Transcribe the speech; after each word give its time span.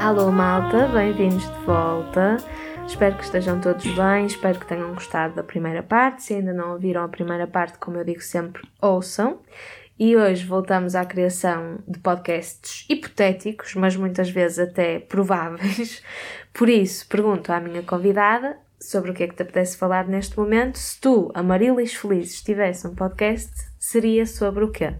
Alô 0.00 0.32
malta, 0.32 0.86
bem-vindos 0.86 1.42
de 1.42 1.64
volta. 1.66 2.38
Espero 2.86 3.16
que 3.16 3.24
estejam 3.24 3.60
todos 3.60 3.84
bem, 3.84 4.24
espero 4.24 4.58
que 4.58 4.66
tenham 4.66 4.94
gostado 4.94 5.34
da 5.34 5.42
primeira 5.42 5.82
parte. 5.82 6.22
Se 6.22 6.32
ainda 6.32 6.54
não 6.54 6.72
ouviram 6.72 7.04
a 7.04 7.08
primeira 7.08 7.46
parte, 7.46 7.76
como 7.76 7.98
eu 7.98 8.04
digo 8.04 8.22
sempre, 8.22 8.62
ouçam. 8.80 9.40
E 9.98 10.16
hoje 10.16 10.44
voltamos 10.44 10.94
à 10.94 11.04
criação 11.04 11.78
de 11.86 11.98
podcasts 11.98 12.86
hipotéticos, 12.88 13.74
mas 13.74 13.94
muitas 13.94 14.30
vezes 14.30 14.58
até 14.58 14.98
prováveis. 14.98 16.02
Por 16.52 16.68
isso, 16.68 17.06
pergunto 17.08 17.52
à 17.52 17.60
minha 17.60 17.82
convidada 17.82 18.56
sobre 18.80 19.10
o 19.10 19.14
que 19.14 19.22
é 19.22 19.28
que 19.28 19.36
te 19.36 19.42
apetece 19.42 19.76
falar 19.76 20.08
neste 20.08 20.36
momento. 20.36 20.76
Se 20.78 21.00
tu, 21.00 21.30
a 21.34 21.42
Marilis 21.42 21.94
Feliz, 21.94 22.42
tivesse 22.42 22.86
um 22.86 22.94
podcast, 22.94 23.52
seria 23.78 24.26
sobre 24.26 24.64
o 24.64 24.70
quê? 24.70 24.94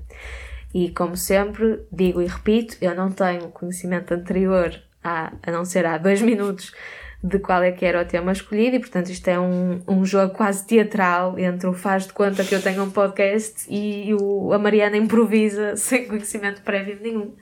E 0.73 0.91
como 0.91 1.17
sempre, 1.17 1.81
digo 1.91 2.23
e 2.23 2.27
repito, 2.27 2.77
eu 2.81 2.95
não 2.95 3.11
tenho 3.11 3.49
conhecimento 3.49 4.15
anterior 4.15 4.73
a, 5.03 5.33
a 5.43 5.51
não 5.51 5.65
ser 5.65 5.85
há 5.85 5.99
dois 5.99 6.23
minutos 6.23 6.73
de 7.23 7.39
qual 7.39 7.63
é 7.63 7.71
que 7.71 7.85
era 7.85 8.03
o 8.03 8.05
tema 8.05 8.33
escolhido 8.33 8.77
e 8.77 8.81
portanto 8.81 9.11
isto 9.11 9.29
é 9.29 9.39
um, 9.39 9.81
um 9.87 10.05
jogo 10.05 10.35
quase 10.35 10.67
teatral 10.67 11.39
entre 11.39 11.69
o 11.69 11.73
faz 11.73 12.07
de 12.07 12.13
conta 12.13 12.45
que 12.45 12.55
eu 12.55 12.61
tenho 12.61 12.83
um 12.83 12.91
podcast 12.91 13.65
e 13.73 14.13
o, 14.15 14.53
a 14.53 14.59
Mariana 14.59 14.97
improvisa 14.97 15.77
sem 15.77 16.09
conhecimento 16.09 16.63
prévio 16.63 16.99
nenhum. 17.01 17.35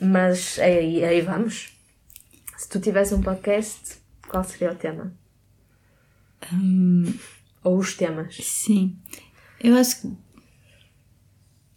Mas 0.00 0.58
aí, 0.58 1.04
aí 1.04 1.20
vamos. 1.20 1.72
Se 2.56 2.68
tu 2.68 2.80
tivesse 2.80 3.14
um 3.14 3.22
podcast, 3.22 3.96
qual 4.28 4.42
seria 4.42 4.72
o 4.72 4.74
tema? 4.74 5.14
Hum, 6.52 7.14
Ou 7.62 7.78
os 7.78 7.94
temas? 7.94 8.36
sim. 8.36 8.98
Eu 9.60 9.76
acho 9.76 10.02
que. 10.02 10.12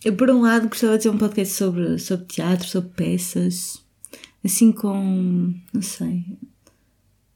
Eu, 0.04 0.16
por 0.16 0.30
um 0.30 0.42
lado, 0.42 0.68
gostava 0.68 0.98
de 0.98 1.04
ter 1.04 1.10
um 1.10 1.18
podcast 1.18 1.54
sobre, 1.54 1.98
sobre 2.00 2.26
teatro, 2.26 2.68
sobre 2.68 2.90
peças, 2.90 3.86
assim 4.44 4.72
com. 4.72 5.54
não 5.74 5.82
sei. 5.82 6.26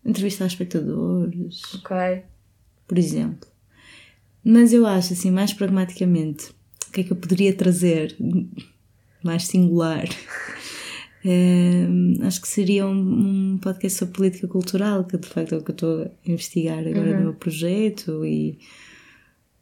Entrevistar 0.06 0.46
espectadores, 0.48 1.62
Ok. 1.76 2.24
por 2.88 2.98
exemplo. 2.98 3.50
Mas 4.44 4.74
eu 4.74 4.86
acho, 4.86 5.14
assim, 5.14 5.30
mais 5.32 5.54
pragmaticamente, 5.54 6.50
o 6.88 6.92
que 6.92 7.02
é 7.02 7.04
que 7.04 7.12
eu 7.12 7.18
poderia 7.18 7.54
trazer 7.54 8.16
mais 9.24 9.46
singular? 9.48 10.06
Hum, 11.24 12.16
acho 12.24 12.42
que 12.42 12.48
seria 12.48 12.84
um, 12.88 13.54
um 13.54 13.58
podcast 13.60 14.00
sobre 14.00 14.16
política 14.16 14.48
cultural, 14.48 15.04
que 15.04 15.16
de 15.18 15.28
facto 15.28 15.54
é 15.54 15.58
o 15.60 15.64
que 15.64 15.70
eu 15.70 15.74
estou 15.74 16.02
a 16.04 16.10
investigar 16.32 16.80
agora 16.80 17.16
no 17.16 17.22
meu 17.26 17.34
projeto 17.36 18.26
e 18.26 18.58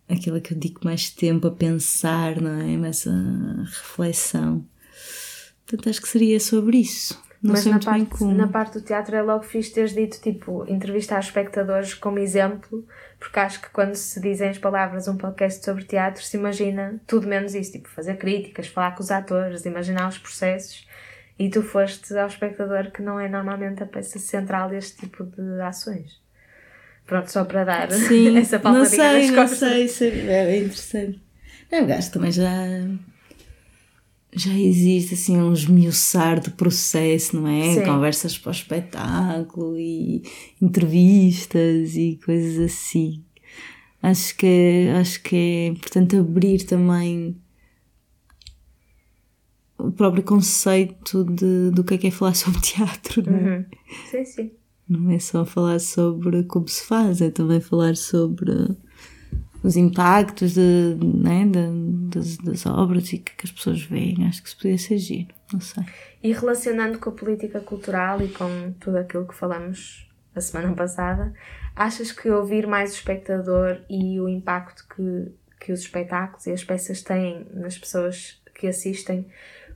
aquilo 0.08 0.40
que 0.40 0.54
eu 0.54 0.58
digo 0.58 0.80
mais 0.86 1.10
tempo 1.10 1.48
a 1.48 1.52
pensar, 1.52 2.40
não 2.40 2.52
é? 2.62 2.78
Nessa 2.78 3.12
reflexão. 3.66 4.66
Portanto, 5.68 5.90
acho 5.90 6.02
que 6.02 6.08
seria 6.08 6.40
sobre 6.40 6.78
isso. 6.78 7.22
Não 7.42 7.54
Mas 7.54 7.66
na 7.66 7.80
parte, 7.80 8.24
na 8.26 8.48
parte 8.50 8.74
do 8.80 8.82
teatro 8.82 9.16
é 9.16 9.22
logo 9.22 9.44
fixe 9.44 9.72
teres 9.74 9.94
dito, 9.94 10.20
tipo, 10.20 10.66
entrevistar 10.68 11.20
espectadores 11.20 11.94
como 11.94 12.20
exemplo, 12.20 12.86
porque 13.18 13.40
acho 13.40 13.62
que 13.62 13.70
quando 13.70 13.96
se 13.96 14.20
dizem 14.20 14.50
as 14.50 14.58
palavras 14.58 15.08
um 15.08 15.16
podcast 15.16 15.64
sobre 15.64 15.86
teatro, 15.86 16.22
se 16.22 16.36
imagina 16.36 17.00
tudo 17.08 17.28
menos 17.28 17.56
isso, 17.56 17.72
tipo, 17.72 17.88
fazer 17.88 18.18
críticas, 18.18 18.68
falar 18.68 18.92
com 18.94 19.02
os 19.02 19.10
atores, 19.10 19.64
imaginar 19.66 20.10
os 20.10 20.18
processos, 20.18 20.86
e 21.38 21.50
tu 21.50 21.64
foste 21.64 22.14
ao 22.18 22.28
espectador 22.28 22.92
que 22.92 23.02
não 23.02 23.18
é 23.18 23.30
normalmente 23.30 23.82
a 23.82 23.86
peça 23.86 24.20
central 24.20 24.70
deste 24.70 24.98
tipo 24.98 25.24
de 25.24 25.62
ações. 25.62 26.20
Pronto, 27.06 27.32
só 27.32 27.46
para 27.46 27.64
dar 27.64 27.90
Sim, 27.90 28.38
essa 28.38 28.58
não 28.58 28.64
palmadinha 28.64 28.90
sei, 28.90 29.22
nas 29.22 29.30
não 29.30 29.36
costas. 29.36 29.60
sei, 29.60 29.88
sei, 29.88 30.30
é 30.30 30.58
interessante. 30.58 31.22
É, 31.72 31.82
o 31.82 31.86
gajo 31.88 32.12
também 32.12 32.32
já 32.34 32.52
já 34.34 34.54
existe 34.54 35.16
assim 35.16 35.38
um 35.38 35.54
esmiuçar 35.54 36.40
de 36.40 36.52
processo, 36.52 37.40
não 37.40 37.48
é? 37.48 37.74
Sim. 37.74 37.84
Conversas 37.84 38.38
para 38.38 38.50
o 38.50 38.54
espetáculo 38.54 39.78
e 39.78 40.24
entrevistas 40.62 41.96
e 41.96 42.20
coisas 42.24 42.60
assim. 42.60 43.24
Acho 44.02 44.36
que 44.38 44.88
acho 45.00 45.22
que 45.24 45.36
é 45.36 45.68
importante 45.68 46.16
abrir 46.16 46.64
também 46.64 47.36
o 49.78 49.92
próprio 49.92 50.24
conceito 50.24 51.24
de, 51.24 51.72
do 51.72 51.84
que 51.84 51.96
é 51.96 51.98
que 51.98 52.08
é 52.08 52.12
falar 52.12 52.34
sobre 52.36 52.62
teatro, 52.62 53.24
não 53.30 53.38
é? 53.38 53.58
Uhum. 53.58 53.66
Sim, 54.12 54.26
sim. 54.26 54.52
Não 54.88 55.12
é 55.12 55.20
só 55.20 55.46
falar 55.46 55.80
sobre 55.80 56.44
como 56.44 56.68
se 56.68 56.84
faz, 56.84 57.22
é 57.22 57.30
também 57.30 57.62
falar 57.62 57.96
sobre 57.96 58.52
os 59.64 59.76
impactos 59.76 60.54
de, 60.54 60.98
né, 61.02 61.46
de- 61.46 62.10
das, 62.10 62.38
das 62.38 62.66
obras 62.66 63.12
e 63.14 63.18
que, 63.20 63.36
que 63.36 63.46
as 63.46 63.52
pessoas 63.52 63.82
veem. 63.84 64.26
Acho 64.28 64.42
que 64.44 64.50
se 64.50 64.56
podia 64.56 64.78
ser 64.78 64.98
giro, 64.98 65.34
não 65.54 65.60
sei. 65.62 65.84
E 66.24 66.32
relacionando 66.34 66.98
com 67.00 67.10
a 67.10 67.14
política 67.14 67.60
cultural 67.60 68.22
e 68.22 68.28
com 68.30 68.74
tudo 68.80 68.98
aquilo 68.98 69.28
que 69.28 69.36
falamos 69.36 70.08
a 70.36 70.42
semana 70.42 70.74
passada, 70.74 71.34
achas 71.76 72.12
que 72.12 72.30
ouvir 72.30 72.68
mais 72.68 72.92
o 72.92 72.96
espectador 72.96 73.80
e 73.90 74.20
o 74.20 74.30
impacto 74.30 74.86
que, 74.96 75.32
que 75.66 75.72
os 75.74 75.82
espetáculos 75.82 76.46
e 76.46 76.52
as 76.52 76.64
peças 76.64 77.02
têm 77.02 77.46
nas 77.54 77.78
pessoas 77.78 78.42
que 78.56 78.68
assistem 78.68 79.26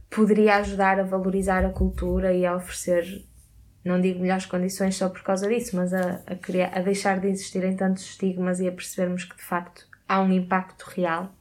poderia 0.10 0.58
ajudar 0.58 1.00
a 1.00 1.04
valorizar 1.04 1.66
a 1.66 1.70
cultura 1.72 2.34
e 2.34 2.46
a 2.46 2.56
oferecer, 2.56 3.26
não 3.84 4.00
digo 4.00 4.20
melhores 4.20 4.46
condições 4.46 4.96
só 4.96 5.10
por 5.10 5.22
causa 5.24 5.48
disso, 5.48 5.76
mas 5.76 5.94
a, 5.94 6.22
a, 6.26 6.36
criar, 6.36 6.72
a 6.78 6.82
deixar 6.82 7.20
de 7.20 7.28
existirem 7.28 7.76
tantos 7.76 8.04
estigmas 8.04 8.60
e 8.60 8.68
a 8.68 8.72
percebermos 8.72 9.26
que 9.26 9.36
de 9.36 9.44
facto 9.44 9.86
há 10.08 10.22
um 10.22 10.32
impacto 10.32 10.84
real? 10.84 11.36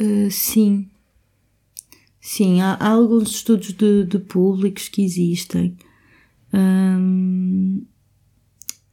Uh, 0.00 0.30
sim. 0.30 0.88
Sim, 2.20 2.60
há, 2.62 2.74
há 2.74 2.88
alguns 2.88 3.30
estudos 3.30 3.72
de, 3.72 4.04
de 4.04 4.18
públicos 4.18 4.88
que 4.88 5.04
existem. 5.04 5.76
Hum, 6.52 7.84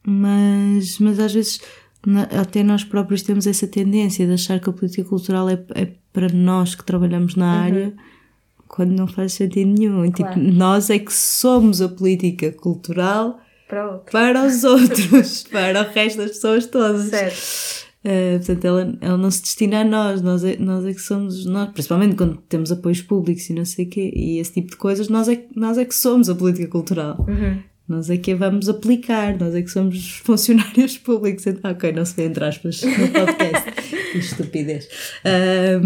mas, 0.05 0.99
mas 0.99 1.19
às 1.19 1.33
vezes 1.33 1.61
na- 2.05 2.23
até 2.23 2.63
nós 2.63 2.83
próprios 2.83 3.21
temos 3.21 3.45
essa 3.47 3.67
tendência 3.67 4.25
de 4.25 4.33
achar 4.33 4.59
que 4.59 4.69
a 4.69 4.73
política 4.73 5.07
cultural 5.07 5.47
é, 5.49 5.63
é 5.75 5.93
para 6.11 6.27
nós 6.29 6.75
que 6.75 6.83
trabalhamos 6.83 7.35
na 7.35 7.61
área, 7.61 7.93
quando 8.73 8.91
não 8.91 9.05
faz 9.07 9.33
sentido 9.33 9.67
nenhum. 9.77 10.05
E, 10.05 10.11
Claro. 10.11 10.33
Tipo, 10.39 10.51
nós 10.53 10.89
é 10.89 10.97
que 10.97 11.11
somos 11.13 11.81
a 11.81 11.89
política 11.89 12.51
cultural 12.51 13.39
Para 13.67 13.97
para 14.11 14.45
os 14.45 14.63
outros, 14.65 15.43
para 15.43 15.81
o 15.81 15.93
resto 15.93 16.17
das 16.17 16.31
pessoas 16.31 16.65
todas. 16.65 17.09
Certo. 17.09 17.91
Uh, 18.03 18.37
portanto, 18.39 18.65
ela, 18.65 18.97
ela 18.99 19.17
não 19.17 19.29
se 19.29 19.41
destina 19.43 19.81
a 19.81 19.83
nós, 19.83 20.21
nós 20.23 20.43
é, 20.43 20.57
nós 20.57 20.83
é 20.85 20.91
que 20.93 21.01
somos 21.01 21.45
nós, 21.45 21.69
principalmente 21.71 22.15
quando 22.15 22.37
temos 22.49 22.71
apoios 22.71 22.99
públicos 23.01 23.47
e 23.47 23.53
não 23.53 23.63
sei 23.63 23.85
o 23.85 23.89
quê, 23.89 24.11
e 24.15 24.39
esse 24.39 24.53
tipo 24.53 24.71
de 24.71 24.77
coisas, 24.77 25.07
nós 25.07 25.27
é, 25.29 25.35
que- 25.35 25.47
nós 25.55 25.77
é 25.77 25.85
que 25.85 25.93
somos 25.93 26.27
a 26.27 26.33
política 26.33 26.67
cultural. 26.67 27.23
Uhum. 27.29 27.59
Nós 27.87 28.09
é 28.09 28.17
que 28.17 28.31
a 28.31 28.35
vamos 28.37 28.69
aplicar, 28.69 29.37
nós 29.37 29.53
é 29.53 29.61
que 29.61 29.67
somos 29.69 29.95
os 29.97 30.11
funcionários 30.25 30.97
públicos. 30.97 31.45
Então, 31.45 31.69
ok, 31.71 31.91
não 31.91 32.03
se 32.05 32.15
vê 32.15 32.25
entre 32.25 32.43
aspas 32.45 32.81
no 32.81 33.07
podcast. 33.09 33.70
Que 34.11 34.17
estupidez. 34.19 34.87
Ah, 35.23 35.79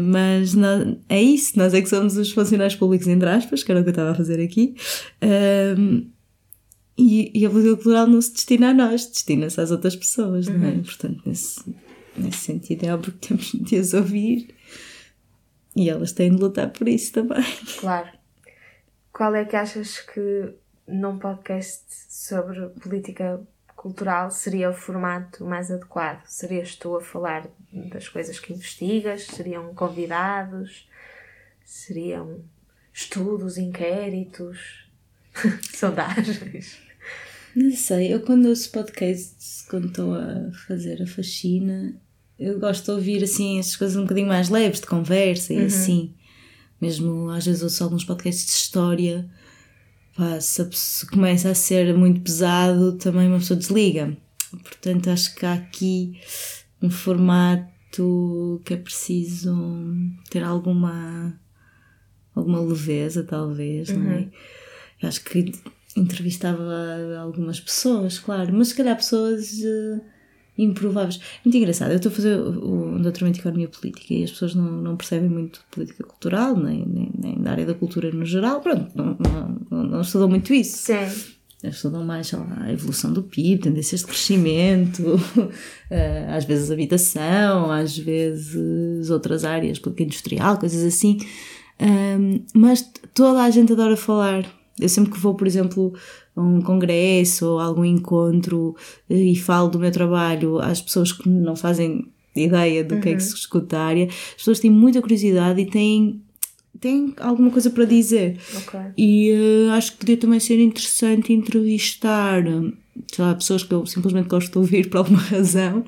mas 0.00 0.54
nó- 0.54 0.96
é 1.08 1.20
isso, 1.22 1.58
nós 1.58 1.74
é 1.74 1.80
que 1.82 1.88
somos 1.88 2.16
os 2.16 2.32
funcionários 2.32 2.76
públicos, 2.76 3.06
entre 3.08 3.28
aspas, 3.28 3.62
que 3.62 3.70
era 3.70 3.80
o 3.80 3.84
que 3.84 3.88
eu 3.90 3.92
estava 3.92 4.10
a 4.12 4.14
fazer 4.14 4.42
aqui. 4.42 4.74
E, 6.98 7.30
e 7.34 7.46
a 7.46 7.50
política 7.50 7.76
cultural 7.76 8.06
não 8.06 8.20
se 8.20 8.32
destina 8.32 8.70
a 8.70 8.74
nós, 8.74 9.06
destina-se 9.06 9.58
às 9.60 9.70
outras 9.70 9.96
pessoas, 9.96 10.46
não 10.48 10.66
é? 10.68 10.72
Portanto, 10.72 11.22
nesse, 11.24 11.62
nesse 12.16 12.38
sentido, 12.38 12.84
é 12.84 12.92
óbvio 12.94 13.12
que 13.14 13.28
temos 13.28 13.52
de 13.52 13.76
as 13.76 13.94
ouvir 13.94 14.54
e 15.74 15.88
elas 15.88 16.12
têm 16.12 16.34
de 16.34 16.42
lutar 16.42 16.68
por 16.70 16.86
isso 16.88 17.12
também. 17.12 17.42
Claro. 17.78 18.08
Qual 19.12 19.34
é 19.34 19.44
que 19.46 19.56
achas 19.56 20.00
que 20.00 20.52
num 20.86 21.18
podcast 21.18 21.84
sobre 22.08 22.68
política 22.82 23.40
cultural 23.80 24.30
seria 24.30 24.68
o 24.68 24.74
formato 24.74 25.42
mais 25.42 25.70
adequado? 25.70 26.22
Serias 26.26 26.76
tu 26.76 26.94
a 26.96 27.00
falar 27.00 27.48
das 27.72 28.10
coisas 28.10 28.38
que 28.38 28.52
investigas? 28.52 29.24
Seriam 29.24 29.74
convidados? 29.74 30.86
Seriam 31.64 32.44
estudos, 32.92 33.56
inquéritos? 33.56 34.86
Sondagens? 35.74 36.76
Não 37.56 37.74
sei, 37.74 38.12
eu 38.12 38.20
quando 38.20 38.50
ouço 38.50 38.70
podcasts, 38.70 39.64
quando 39.70 39.88
estou 39.88 40.14
a 40.14 40.52
fazer 40.66 41.02
a 41.02 41.06
faxina, 41.06 41.98
eu 42.38 42.60
gosto 42.60 42.84
de 42.84 42.90
ouvir 42.90 43.24
assim 43.24 43.58
essas 43.58 43.76
coisas 43.76 43.96
um 43.96 44.02
bocadinho 44.02 44.28
mais 44.28 44.50
leves, 44.50 44.80
de 44.80 44.86
conversa 44.88 45.54
e 45.54 45.64
assim. 45.64 46.14
Mesmo 46.78 47.30
às 47.30 47.46
vezes 47.46 47.62
ouço 47.62 47.82
alguns 47.82 48.04
podcasts 48.04 48.44
de 48.44 48.52
história, 48.52 49.26
pá, 50.16 50.40
se, 50.40 50.68
se 50.72 51.06
começa 51.06 51.50
a 51.50 51.54
ser 51.54 51.96
muito 51.96 52.20
pesado, 52.20 52.92
também 52.94 53.28
uma 53.28 53.38
pessoa 53.38 53.58
desliga. 53.58 54.16
Portanto, 54.50 55.10
acho 55.10 55.34
que 55.34 55.46
há 55.46 55.54
aqui 55.54 56.20
um 56.82 56.90
formato 56.90 58.60
que 58.64 58.74
é 58.74 58.76
preciso 58.76 59.54
ter 60.30 60.42
alguma, 60.42 61.38
alguma 62.34 62.60
leveza, 62.60 63.22
talvez, 63.22 63.90
não 63.90 64.10
é? 64.10 64.28
Eu 65.00 65.08
acho 65.08 65.24
que 65.24 65.52
entrevistava 65.96 67.16
algumas 67.18 67.60
pessoas, 67.60 68.18
claro, 68.18 68.52
mas 68.52 68.68
se 68.68 68.74
calhar 68.74 68.96
pessoas 68.96 69.52
uh, 69.60 70.00
improváveis. 70.62 71.20
Muito 71.44 71.56
engraçado, 71.56 71.90
eu 71.90 71.96
estou 71.96 72.10
a 72.10 72.14
fazer 72.14 72.38
o, 72.38 72.94
o 72.94 72.98
doutoramento 72.98 73.38
em 73.38 73.40
Economia 73.40 73.68
Política 73.68 74.14
e 74.14 74.24
as 74.24 74.30
pessoas 74.30 74.54
não, 74.54 74.70
não 74.70 74.96
percebem 74.96 75.28
muito 75.28 75.60
de 75.60 75.66
política 75.70 76.04
cultural, 76.04 76.56
nem, 76.56 76.84
nem, 76.86 77.10
nem 77.18 77.40
da 77.40 77.50
área 77.50 77.66
da 77.66 77.74
cultura 77.74 78.10
no 78.10 78.24
geral, 78.24 78.60
pronto, 78.60 78.90
não, 78.94 79.16
não, 79.70 79.84
não 79.84 80.00
estudam 80.00 80.28
muito 80.28 80.52
isso. 80.52 80.78
Sim. 80.78 81.38
Estudam 81.62 82.02
mais 82.06 82.32
lá, 82.32 82.62
a 82.62 82.72
evolução 82.72 83.12
do 83.12 83.22
PIB, 83.22 83.60
tendências 83.60 84.00
de 84.00 84.06
crescimento, 84.06 85.16
uh, 85.36 85.50
às 86.34 86.44
vezes 86.44 86.70
habitação, 86.70 87.70
às 87.70 87.98
vezes 87.98 89.10
outras 89.10 89.44
áreas, 89.44 89.78
política 89.78 90.04
industrial, 90.04 90.56
coisas 90.56 90.82
assim. 90.82 91.18
Um, 91.80 92.42
mas 92.54 92.90
toda 93.14 93.42
a 93.42 93.50
gente 93.50 93.72
adora 93.72 93.96
falar. 93.96 94.44
Eu 94.78 94.88
sempre 94.88 95.12
que 95.12 95.18
vou, 95.18 95.34
por 95.34 95.46
exemplo, 95.46 95.92
um 96.40 96.60
congresso 96.60 97.46
ou 97.46 97.60
algum 97.60 97.84
encontro 97.84 98.74
eh, 99.08 99.14
e 99.14 99.36
falo 99.36 99.68
do 99.68 99.78
meu 99.78 99.90
trabalho 99.90 100.58
às 100.58 100.80
pessoas 100.80 101.12
que 101.12 101.28
não 101.28 101.54
fazem 101.54 102.08
ideia 102.34 102.84
do 102.84 102.94
uhum. 102.94 103.00
que 103.00 103.08
é 103.08 103.14
que 103.14 103.22
se 103.22 103.34
escuta 103.34 103.78
a 103.78 103.84
área, 103.84 104.06
as 104.06 104.34
pessoas 104.36 104.60
têm 104.60 104.70
muita 104.70 105.00
curiosidade 105.00 105.60
e 105.60 105.66
têm, 105.66 106.22
têm 106.80 107.14
alguma 107.18 107.50
coisa 107.50 107.70
para 107.70 107.84
dizer. 107.84 108.38
Okay. 108.62 108.80
E 108.96 109.32
uh, 109.32 109.72
acho 109.72 109.92
que 109.92 109.98
podia 109.98 110.16
também 110.16 110.40
ser 110.40 110.60
interessante 110.60 111.32
entrevistar 111.32 112.44
sei 113.12 113.24
lá, 113.24 113.34
pessoas 113.34 113.62
que 113.62 113.72
eu 113.72 113.86
simplesmente 113.86 114.28
gosto 114.28 114.52
de 114.52 114.58
ouvir 114.58 114.88
por 114.88 114.98
alguma 114.98 115.20
razão. 115.28 115.84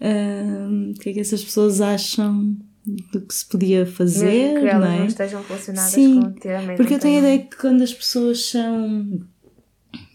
Uh, 0.00 0.90
o 0.90 1.00
que 1.00 1.10
é 1.10 1.12
que 1.14 1.20
essas 1.20 1.42
pessoas 1.42 1.80
acham 1.80 2.56
do 2.86 3.20
que 3.20 3.34
se 3.34 3.44
podia 3.46 3.84
fazer. 3.84 4.54
Mesmo 4.54 4.60
que 4.60 4.68
elas 4.68 4.88
não, 4.88 4.94
é? 4.94 4.98
não 5.00 5.06
estejam 5.06 5.42
relacionadas 5.42 5.90
Sim, 5.90 6.20
com 6.20 6.28
o 6.28 6.32
tema. 6.32 6.74
Porque 6.74 6.94
eu 6.94 6.98
tenho 6.98 7.16
a 7.16 7.18
ideia 7.18 7.38
que 7.40 7.56
quando 7.56 7.82
as 7.82 7.92
pessoas 7.92 8.50
são, 8.50 9.20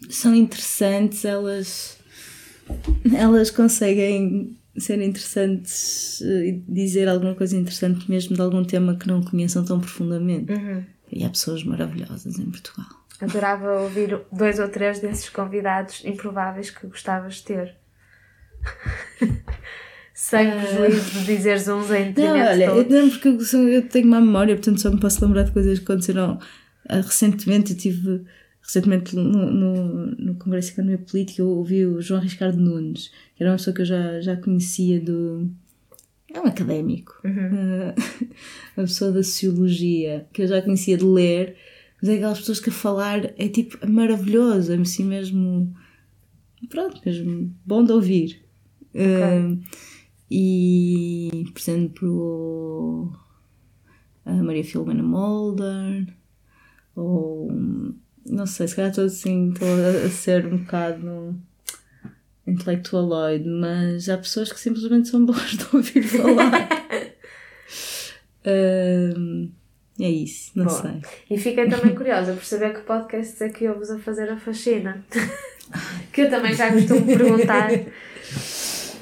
são 0.08 0.34
interessantes, 0.34 1.24
elas, 1.24 1.98
elas 3.14 3.50
conseguem 3.50 4.56
ser 4.76 5.00
interessantes 5.02 6.20
e 6.20 6.62
dizer 6.66 7.08
alguma 7.08 7.34
coisa 7.34 7.56
interessante 7.56 8.10
mesmo 8.10 8.34
de 8.34 8.40
algum 8.40 8.64
tema 8.64 8.96
que 8.96 9.06
não 9.06 9.22
conheçam 9.22 9.64
tão 9.64 9.78
profundamente. 9.80 10.52
Uhum. 10.52 10.84
E 11.10 11.24
há 11.24 11.28
pessoas 11.28 11.62
maravilhosas 11.62 12.38
em 12.38 12.50
Portugal. 12.50 12.86
Adorava 13.20 13.82
ouvir 13.82 14.18
dois 14.32 14.58
ou 14.58 14.68
três 14.68 14.98
desses 14.98 15.28
convidados 15.28 16.02
improváveis 16.04 16.70
que 16.70 16.86
gostavas 16.86 17.36
de 17.36 17.42
ter. 17.44 17.74
Sem 20.14 20.50
Ah. 20.50 20.56
prejuízo 20.56 21.10
de 21.20 21.24
dizeres 21.24 21.68
uns 21.68 21.90
em 21.90 22.12
Não, 22.16 22.32
olha, 22.32 22.64
eu, 22.66 22.88
não, 22.88 23.10
porque 23.10 23.28
eu 23.56 23.88
tenho 23.88 24.06
má 24.06 24.20
memória, 24.20 24.54
portanto 24.54 24.80
só 24.80 24.90
me 24.90 25.00
posso 25.00 25.24
lembrar 25.24 25.44
de 25.44 25.52
coisas 25.52 25.78
que 25.78 25.84
aconteceram 25.84 26.38
ah, 26.88 26.96
recentemente. 26.96 27.72
Eu 27.72 27.78
tive 27.78 28.24
recentemente 28.72 29.14
no, 29.14 29.50
no, 29.50 30.06
no 30.06 30.34
Congresso 30.36 30.68
de 30.68 30.72
Economia 30.72 30.98
Política, 30.98 31.42
eu 31.42 31.48
ouvi 31.48 31.84
o 31.84 32.00
João 32.00 32.22
Riscardo 32.22 32.58
Nunes, 32.58 33.10
que 33.36 33.42
era 33.42 33.50
uma 33.52 33.58
pessoa 33.58 33.74
que 33.74 33.82
eu 33.82 33.86
já, 33.86 34.20
já 34.20 34.36
conhecia 34.36 34.98
do. 34.98 35.50
É 36.32 36.40
um 36.40 36.46
académico, 36.46 37.20
Uhum. 37.22 37.92
uma 38.74 38.86
pessoa 38.86 39.12
da 39.12 39.22
sociologia, 39.22 40.26
que 40.32 40.42
eu 40.42 40.46
já 40.46 40.62
conhecia 40.62 40.96
de 40.96 41.04
ler, 41.04 41.56
mas 42.00 42.08
é 42.08 42.14
aquelas 42.14 42.38
pessoas 42.38 42.60
que 42.60 42.70
a 42.70 42.72
falar 42.72 43.32
é 43.36 43.48
tipo 43.48 43.78
maravilhoso, 43.86 44.72
é 44.72 44.76
assim 44.76 45.04
mesmo. 45.04 45.74
Pronto, 46.70 47.02
mesmo 47.04 47.54
bom 47.66 47.84
de 47.84 47.92
ouvir. 47.92 48.42
Ah, 48.94 49.54
e, 50.30 51.44
por 51.52 51.60
exemplo, 51.60 53.12
a 54.24 54.32
Maria 54.32 54.64
Filomena 54.64 55.02
Mulder, 55.02 56.06
ou 56.96 57.50
não 58.26 58.46
sei, 58.46 58.68
se 58.68 58.76
calhar 58.76 58.90
estou 58.90 59.04
assim, 59.04 59.50
estou 59.52 59.68
a 59.68 60.08
ser 60.10 60.46
um 60.46 60.58
bocado 60.58 61.36
intelectualoide, 62.46 63.48
mas 63.48 64.08
há 64.08 64.18
pessoas 64.18 64.52
que 64.52 64.60
simplesmente 64.60 65.08
são 65.08 65.24
boas 65.24 65.50
de 65.50 65.66
ouvir 65.72 66.02
falar. 66.02 66.68
Ahm, 68.44 69.50
é 70.00 70.10
isso, 70.10 70.50
não 70.56 70.64
Boa. 70.66 70.82
sei. 70.82 71.00
E 71.30 71.38
fiquei 71.38 71.68
também 71.68 71.94
curiosa 71.94 72.32
por 72.32 72.44
saber 72.44 72.74
que 72.74 72.80
podcasts 72.80 73.40
é 73.40 73.48
que 73.48 73.68
ouves 73.68 73.90
a 73.90 73.98
fazer 73.98 74.28
a 74.30 74.36
faxina. 74.36 75.04
que 76.12 76.22
eu 76.22 76.30
também 76.30 76.54
já 76.54 76.72
costumo 76.72 77.06
perguntar. 77.06 77.70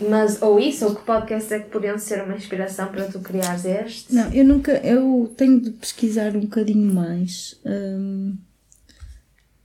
Mas 0.08 0.40
ou 0.40 0.58
isso, 0.58 0.86
ou 0.86 0.94
que 0.94 1.02
podcasts 1.04 1.52
é 1.52 1.58
que 1.58 1.70
podiam 1.70 1.98
ser 1.98 2.22
uma 2.22 2.34
inspiração 2.34 2.88
para 2.88 3.04
tu 3.06 3.20
criares 3.20 3.64
este? 3.64 4.14
Não, 4.14 4.32
eu 4.32 4.44
nunca, 4.44 4.72
eu 4.84 5.32
tenho 5.36 5.60
de 5.60 5.70
pesquisar 5.70 6.34
um 6.34 6.40
bocadinho 6.40 6.92
mais, 6.92 7.60
hum, 7.64 8.34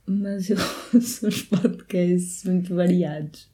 mas 0.06 0.48
eu 0.50 0.56
ouço 0.94 1.26
uns 1.26 1.42
podcasts 1.42 2.44
muito 2.44 2.74
variados. 2.74 3.48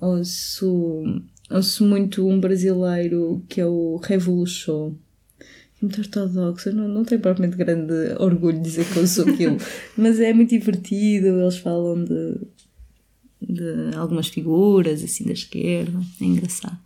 Ouço, 0.00 1.22
ouço 1.50 1.84
muito 1.84 2.26
um 2.28 2.40
brasileiro 2.40 3.42
que 3.48 3.60
é 3.60 3.66
o 3.66 3.96
Revolution, 3.96 4.94
muito 5.80 6.00
ortodoxo, 6.00 6.68
eu 6.68 6.74
não, 6.74 6.88
não 6.88 7.04
tenho 7.04 7.20
propriamente 7.20 7.56
grande 7.56 7.92
orgulho 8.18 8.56
de 8.56 8.64
dizer 8.64 8.86
que 8.86 8.98
eu 8.98 9.06
sou 9.06 9.28
aquilo, 9.28 9.56
mas 9.96 10.18
é 10.18 10.32
muito 10.32 10.50
divertido, 10.50 11.40
eles 11.40 11.58
falam 11.58 12.02
de, 12.02 12.40
de 13.40 13.96
algumas 13.96 14.28
figuras 14.28 15.02
assim 15.02 15.24
da 15.24 15.32
esquerda, 15.32 16.00
é 16.20 16.24
engraçado. 16.24 16.78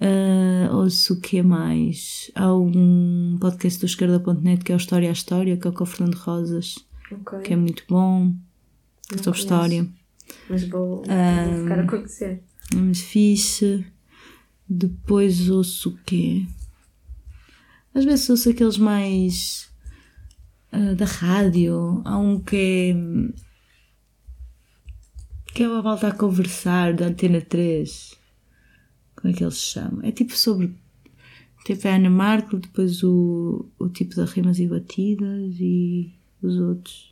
Uh, 0.00 0.74
ouço 0.76 1.14
o 1.14 1.20
que 1.20 1.42
mais? 1.42 2.30
Há 2.34 2.54
um 2.54 3.36
podcast 3.38 3.78
do 3.78 3.86
esquerda.net 3.86 4.64
que 4.64 4.72
é 4.72 4.74
o 4.74 4.78
História 4.78 5.10
à 5.10 5.12
História, 5.12 5.56
que 5.56 5.68
é 5.68 5.70
com 5.70 5.84
o 5.84 5.86
Fernando 5.86 6.14
Rosas, 6.14 6.76
Ok. 7.12 7.40
que 7.40 7.52
é 7.52 7.56
muito 7.56 7.84
bom, 7.88 8.24
Não 8.26 8.34
sobre 9.08 9.22
conheço. 9.24 9.40
história. 9.40 9.88
Mas 10.48 10.64
vou, 10.68 11.02
Ah, 11.08 11.44
vou 11.46 11.62
ficar 11.62 11.80
a 11.80 11.86
conhecer. 11.86 12.42
É 12.72 12.76
muito 12.76 13.02
fixe. 13.02 13.84
Depois 14.68 15.50
ouço 15.50 15.90
o 15.90 15.96
quê? 16.06 16.46
Às 17.92 18.04
vezes 18.04 18.30
ouço 18.30 18.50
aqueles 18.50 18.76
mais 18.78 19.68
ah, 20.70 20.94
da 20.94 21.04
rádio. 21.04 22.00
Há 22.04 22.16
um 22.18 22.38
que 22.38 22.56
é. 22.56 22.94
que 25.52 25.62
é 25.64 25.68
uma 25.68 25.82
volta 25.82 26.08
a 26.08 26.12
conversar 26.14 26.94
da 26.94 27.06
Antena 27.06 27.40
3. 27.40 28.14
Como 29.16 29.32
é 29.34 29.36
que 29.36 29.42
eles 29.42 29.56
se 29.58 29.66
chamam? 29.72 30.00
É 30.04 30.12
tipo 30.12 30.36
sobre. 30.36 30.72
Tipo 31.66 31.88
a 31.88 31.96
Ana 31.96 32.08
Marco, 32.08 32.56
depois 32.56 33.02
o, 33.02 33.68
o 33.78 33.88
tipo 33.88 34.14
da 34.14 34.24
Rimas 34.24 34.58
e 34.60 34.66
Batidas 34.68 35.56
e 35.60 36.14
os 36.42 36.58
outros. 36.58 37.10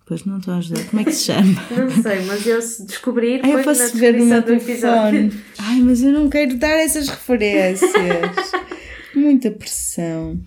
Depois 0.00 0.24
não 0.24 0.38
estou 0.38 0.54
a 0.54 0.56
ajudar. 0.56 0.84
Como 0.86 1.02
é 1.02 1.04
que 1.04 1.12
se 1.12 1.24
chama? 1.26 1.62
Não 1.70 2.02
sei, 2.02 2.20
mas 2.24 2.44
eu 2.44 2.60
se 2.60 2.84
descobrir, 2.84 3.40
Ai, 3.44 3.50
eu 3.50 3.54
ponho 3.54 3.56
na 3.58 3.62
posso 3.64 3.96
ver 3.96 4.14
no 4.18 4.26
meu 4.26 4.42
telefone. 4.42 5.42
Ai, 5.58 5.80
mas 5.82 6.02
eu 6.02 6.10
não 6.12 6.28
quero 6.28 6.56
dar 6.58 6.72
essas 6.72 7.08
referências. 7.08 7.90
Muita 9.14 9.52
pressão. 9.52 10.40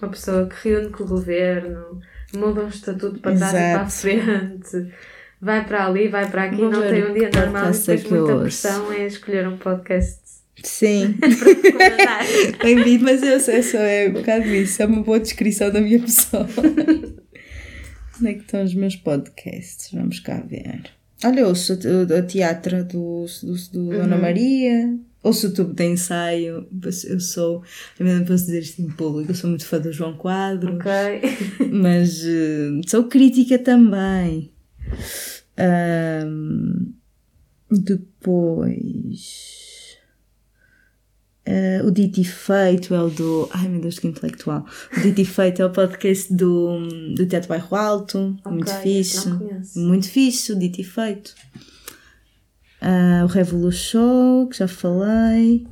Uma 0.00 0.10
pessoa 0.10 0.46
que 0.48 0.68
reúne 0.68 0.88
com 0.88 1.04
o 1.04 1.06
governo, 1.06 2.00
muda 2.34 2.64
um 2.64 2.68
estatuto 2.68 3.20
para 3.20 3.36
trás 3.36 3.52
e 3.52 3.56
para 3.56 3.60
a 3.60 3.84
Exato. 3.84 3.92
frente, 3.92 4.92
vai 5.40 5.64
para 5.66 5.86
ali, 5.86 6.08
vai 6.08 6.30
para 6.30 6.44
aqui, 6.44 6.56
Vou 6.56 6.70
não 6.70 6.80
tem 6.80 7.04
um 7.04 7.12
dia 7.12 7.30
normal 7.34 7.70
e 7.70 7.78
depois 7.78 8.04
muita 8.10 8.38
pressão 8.40 8.92
é 8.92 9.06
escolher 9.06 9.46
um 9.48 9.58
podcast 9.58 10.41
Sim, 10.62 11.16
bem-vindo, 12.62 13.04
mas 13.04 13.22
eu 13.22 13.40
sei, 13.40 13.62
só 13.62 13.78
é 13.78 14.08
um 14.08 14.12
bocado 14.12 14.46
isso. 14.54 14.82
É 14.82 14.86
uma 14.86 15.02
boa 15.02 15.18
descrição 15.20 15.70
da 15.70 15.80
minha 15.80 15.98
pessoa. 16.00 16.46
Onde 18.18 18.28
é 18.30 18.34
que 18.34 18.40
estão 18.42 18.62
os 18.62 18.74
meus 18.74 18.94
podcasts? 18.96 19.90
Vamos 19.92 20.20
cá 20.20 20.40
ver. 20.40 20.82
Olha, 21.24 21.46
ouço 21.48 21.74
o- 21.74 22.14
a 22.14 22.22
teatro 22.22 22.84
do, 22.84 23.26
do, 23.42 23.54
do 23.72 23.90
Dona 23.90 24.16
Maria. 24.18 24.96
Ouço 25.22 25.48
o 25.48 25.54
tubo 25.54 25.72
de 25.72 25.84
ensaio. 25.84 26.66
Eu 27.08 27.20
sou, 27.20 27.62
eu 27.98 28.04
mesmo 28.06 28.26
posso 28.26 28.44
dizer 28.46 28.60
isto 28.60 28.82
em 28.82 28.88
público, 28.90 29.30
eu 29.30 29.34
sou 29.36 29.48
muito 29.48 29.64
fã 29.64 29.78
do 29.80 29.92
João 29.92 30.16
Quadros. 30.16 30.74
ok? 30.76 31.68
mas 31.72 32.22
eh, 32.24 32.80
sou 32.88 33.04
crítica 33.04 33.58
também. 33.58 34.52
Ahm, 35.56 36.92
depois. 37.70 39.61
Eh, 41.54 41.82
o 41.84 41.90
Dito 41.90 42.18
e 42.20 42.24
Feito 42.24 42.94
é 42.94 43.02
o 43.02 43.10
do. 43.10 43.46
Ai 43.52 43.68
meu 43.68 43.80
Deus, 43.80 43.98
que 43.98 44.06
intelectual! 44.08 44.64
O 44.96 45.00
Dito 45.00 45.20
e 45.20 45.24
Feito 45.24 45.60
é 45.60 45.66
o 45.66 45.70
podcast 45.70 46.32
do, 46.32 46.78
do 47.14 47.26
Teatro 47.26 47.48
Bairro 47.50 47.76
Alto. 47.76 48.36
muito 48.46 48.70
Ok, 48.70 48.82
fixe. 48.82 49.28
Muito 49.76 50.08
fixe, 50.08 50.52
o 50.52 50.58
Dito 50.58 50.80
e 50.80 50.84
Feito. 50.84 51.34
Ah, 52.80 53.22
o 53.24 53.26
Revolution, 53.26 54.46
que 54.50 54.56
já 54.58 54.66
falei. 54.66 55.66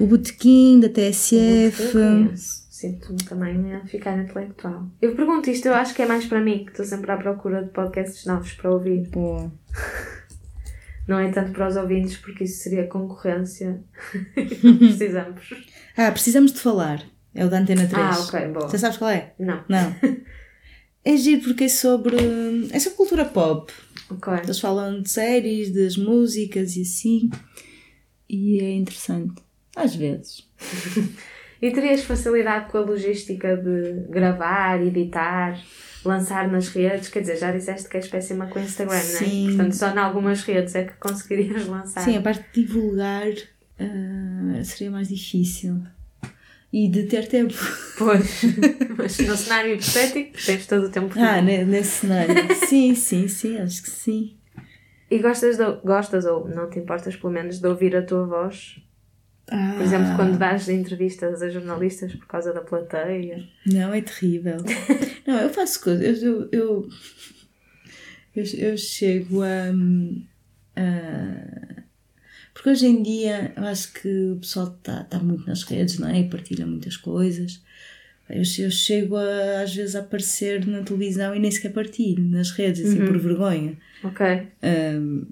O 0.00 0.06
Botequim 0.06 0.80
da 0.80 0.86
Eu 0.86 0.92
TSF. 0.92 1.92
conheço. 1.92 2.66
Sinto-me 2.70 3.18
também 3.24 3.74
a 3.74 3.86
ficar 3.86 4.18
intelectual. 4.18 4.86
Eu 5.00 5.14
pergunto 5.14 5.48
isto, 5.48 5.66
eu 5.66 5.74
acho 5.74 5.94
que 5.94 6.02
é 6.02 6.06
mais 6.06 6.26
para 6.26 6.40
mim, 6.42 6.64
que 6.64 6.72
estou 6.72 6.84
sempre 6.84 7.10
à 7.10 7.16
procura 7.16 7.62
de 7.62 7.70
podcasts 7.70 8.26
novos 8.26 8.52
para 8.52 8.70
ouvir. 8.70 9.08
Boa. 9.08 9.50
Não 11.06 11.18
é 11.18 11.30
tanto 11.30 11.52
para 11.52 11.68
os 11.68 11.76
ouvintes, 11.76 12.16
porque 12.16 12.44
isso 12.44 12.62
seria 12.62 12.86
concorrência. 12.86 13.80
Precisamos. 14.34 15.54
Ah, 15.96 16.10
precisamos 16.10 16.52
de 16.52 16.60
falar. 16.60 17.02
É 17.34 17.44
o 17.44 17.50
da 17.50 17.58
Antena 17.58 17.86
3. 17.86 17.92
Ah, 17.94 18.20
ok, 18.20 18.48
boa. 18.48 18.68
Você 18.68 18.78
sabes 18.78 18.96
qual 18.96 19.10
é? 19.10 19.34
Não. 19.38 19.62
Não. 19.68 19.94
é 21.04 21.16
giro 21.16 21.42
porque 21.42 21.64
é 21.64 21.68
sobre. 21.68 22.16
É 22.72 22.78
sobre 22.78 22.96
cultura 22.96 23.24
pop. 23.24 23.72
Ok. 24.10 24.32
Eles 24.42 24.58
falam 24.58 25.02
de 25.02 25.10
séries, 25.10 25.72
das 25.72 25.96
músicas 25.96 26.76
e 26.76 26.82
assim. 26.82 27.30
E 28.28 28.60
é 28.60 28.72
interessante. 28.72 29.42
Às 29.76 29.94
vezes. 29.94 30.48
E 31.60 31.70
terias 31.70 32.04
facilidade 32.04 32.70
com 32.70 32.78
a 32.78 32.82
logística 32.82 33.56
de 33.56 34.06
gravar, 34.10 34.78
editar, 34.82 35.58
lançar 36.06 36.48
nas 36.50 36.68
redes? 36.68 37.08
Quer 37.08 37.20
dizer, 37.20 37.36
já 37.36 37.50
disseste 37.52 37.88
que 37.88 37.96
és 37.96 38.06
péssima 38.08 38.46
com 38.46 38.58
o 38.58 38.62
Instagram, 38.62 38.94
não 38.94 39.00
é? 39.00 39.02
Sim. 39.02 39.46
Portanto, 39.48 39.72
só 39.74 39.90
em 39.90 39.98
algumas 39.98 40.42
redes 40.42 40.74
é 40.74 40.84
que 40.84 40.92
conseguirias 40.94 41.66
lançar. 41.66 42.00
Sim, 42.02 42.16
a 42.16 42.22
parte 42.22 42.44
de 42.52 42.62
divulgar 42.66 43.26
ah, 43.78 44.64
seria 44.64 44.90
mais 44.90 45.08
difícil. 45.08 45.82
E 46.72 46.88
de 46.88 47.04
ter 47.04 47.26
tempo. 47.28 47.54
Pois. 47.96 48.42
Mas 48.98 49.18
no 49.20 49.36
cenário 49.36 49.74
hipotético, 49.74 50.32
tens 50.44 50.66
todo 50.66 50.86
o 50.86 50.90
tempo 50.90 51.14
Ah, 51.18 51.40
livre. 51.40 51.58
ne- 51.58 51.64
nesse 51.64 51.90
cenário. 52.00 52.34
sim, 52.66 52.94
sim, 52.94 53.28
sim, 53.28 53.58
acho 53.58 53.82
que 53.82 53.90
sim. 53.90 54.36
E 55.10 55.18
gostas, 55.18 55.56
de, 55.56 55.64
gostas, 55.84 56.24
ou 56.24 56.48
não 56.48 56.68
te 56.68 56.78
importas 56.80 57.14
pelo 57.16 57.32
menos, 57.32 57.60
de 57.60 57.66
ouvir 57.68 57.94
a 57.96 58.02
tua 58.02 58.26
voz? 58.26 58.78
Por 59.48 59.80
exemplo, 59.82 60.08
Ah. 60.12 60.16
quando 60.16 60.38
dás 60.38 60.68
entrevistas 60.68 61.40
a 61.40 61.48
jornalistas 61.48 62.12
por 62.14 62.26
causa 62.26 62.52
da 62.52 62.60
plateia. 62.62 63.46
Não, 63.64 63.94
é 63.94 64.00
terrível. 64.02 64.56
Não, 65.26 65.38
eu 65.40 65.50
faço 65.50 65.80
coisas. 65.82 66.22
Eu, 66.22 66.48
eu, 66.50 66.88
eu, 68.34 68.44
eu 68.58 68.76
chego 68.76 69.42
a, 69.42 69.70
a- 70.76 71.82
Porque 72.54 72.70
hoje 72.70 72.86
em 72.86 73.02
dia 73.02 73.52
eu 73.56 73.64
acho 73.64 73.92
que 73.92 74.08
o 74.32 74.36
pessoal 74.38 74.66
está 74.78 75.04
tá 75.04 75.18
muito 75.18 75.46
nas 75.46 75.62
redes, 75.62 75.98
não 75.98 76.08
é? 76.08 76.20
E 76.20 76.28
partilha 76.28 76.66
muitas 76.66 76.96
coisas. 76.96 77.62
Eu, 78.28 78.42
eu 78.58 78.70
chego 78.70 79.16
a, 79.16 79.62
às 79.62 79.74
vezes 79.74 79.94
a 79.94 80.00
aparecer 80.00 80.66
na 80.66 80.82
televisão 80.82 81.34
e 81.34 81.38
nem 81.38 81.50
sequer 81.50 81.72
partilho 81.72 82.24
nas 82.24 82.50
redes, 82.50 82.84
assim, 82.84 83.06
por 83.06 83.16
vergonha. 83.18 83.78
Ok. 84.02 84.26
Ahm, 84.62 85.22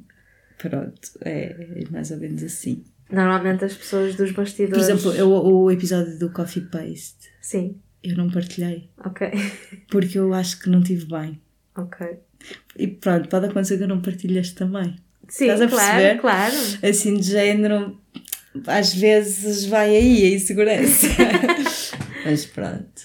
pronto, 0.59 1.11
é, 1.23 1.83
é 1.83 1.85
mais 1.90 2.11
ou 2.12 2.18
menos 2.18 2.42
assim. 2.44 2.85
Normalmente 3.11 3.64
as 3.64 3.75
pessoas 3.75 4.14
dos 4.16 4.30
Por 4.32 4.42
bastidores. 4.44 4.84
exemplo, 4.88 5.12
eu, 5.12 5.30
o 5.30 5.70
episódio 5.70 6.18
do 6.18 6.30
Coffee 6.30 6.62
Paste, 6.64 7.28
Sim. 7.40 7.76
eu 8.02 8.16
não 8.16 8.30
partilhei, 8.30 8.88
Ok. 9.04 9.30
porque 9.90 10.18
eu 10.18 10.32
acho 10.34 10.58
que 10.61 10.68
não 10.70 10.82
tive 10.82 11.06
bem. 11.06 11.40
Ok. 11.76 12.06
E 12.78 12.87
pronto, 12.88 13.28
pode 13.28 13.46
acontecer 13.46 13.76
que 13.78 13.84
eu 13.84 13.88
não 13.88 14.00
partilhe 14.00 14.38
este 14.38 14.54
também. 14.54 14.96
Sim, 15.28 15.44
Estás 15.50 15.62
a 15.62 15.68
claro, 15.68 15.92
perceber? 15.96 16.20
claro. 16.20 16.54
Assim, 16.82 17.16
de 17.16 17.23
género, 17.30 17.99
às 18.66 18.94
vezes 18.94 19.64
vai 19.66 19.96
aí 19.96 20.25
a 20.26 20.34
insegurança. 20.37 21.06
mas 22.25 22.44
pronto, 22.46 23.02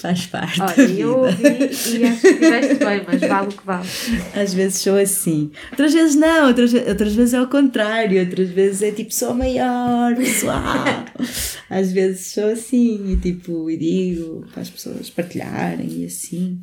faz 0.00 0.26
parte 0.26 0.60
Olha, 0.60 0.82
eu 0.82 1.18
ouvi 1.18 1.42
e 1.42 2.04
acho 2.04 2.20
que 2.20 2.26
estiveste 2.28 2.74
bem, 2.76 3.02
mas 3.06 3.20
vale 3.20 3.48
o 3.48 3.52
que 3.52 3.66
vale. 3.66 3.88
Às 4.34 4.54
vezes 4.54 4.78
sou 4.78 4.96
assim. 4.96 5.50
Outras 5.70 5.92
vezes 5.92 6.14
não, 6.16 6.48
outras, 6.48 6.72
outras 6.72 7.14
vezes 7.14 7.34
é 7.34 7.40
o 7.40 7.46
contrário. 7.48 8.20
Outras 8.20 8.48
vezes 8.50 8.82
é 8.82 8.90
tipo, 8.90 9.12
sou 9.12 9.34
maior, 9.34 10.16
pessoal. 10.16 10.84
Às 11.68 11.92
vezes 11.92 12.32
sou 12.32 12.50
assim 12.50 13.12
e 13.12 13.16
tipo, 13.16 13.70
e 13.70 13.76
digo 13.76 14.46
para 14.52 14.62
as 14.62 14.70
pessoas 14.70 15.10
partilharem 15.10 16.02
e 16.02 16.06
assim. 16.06 16.58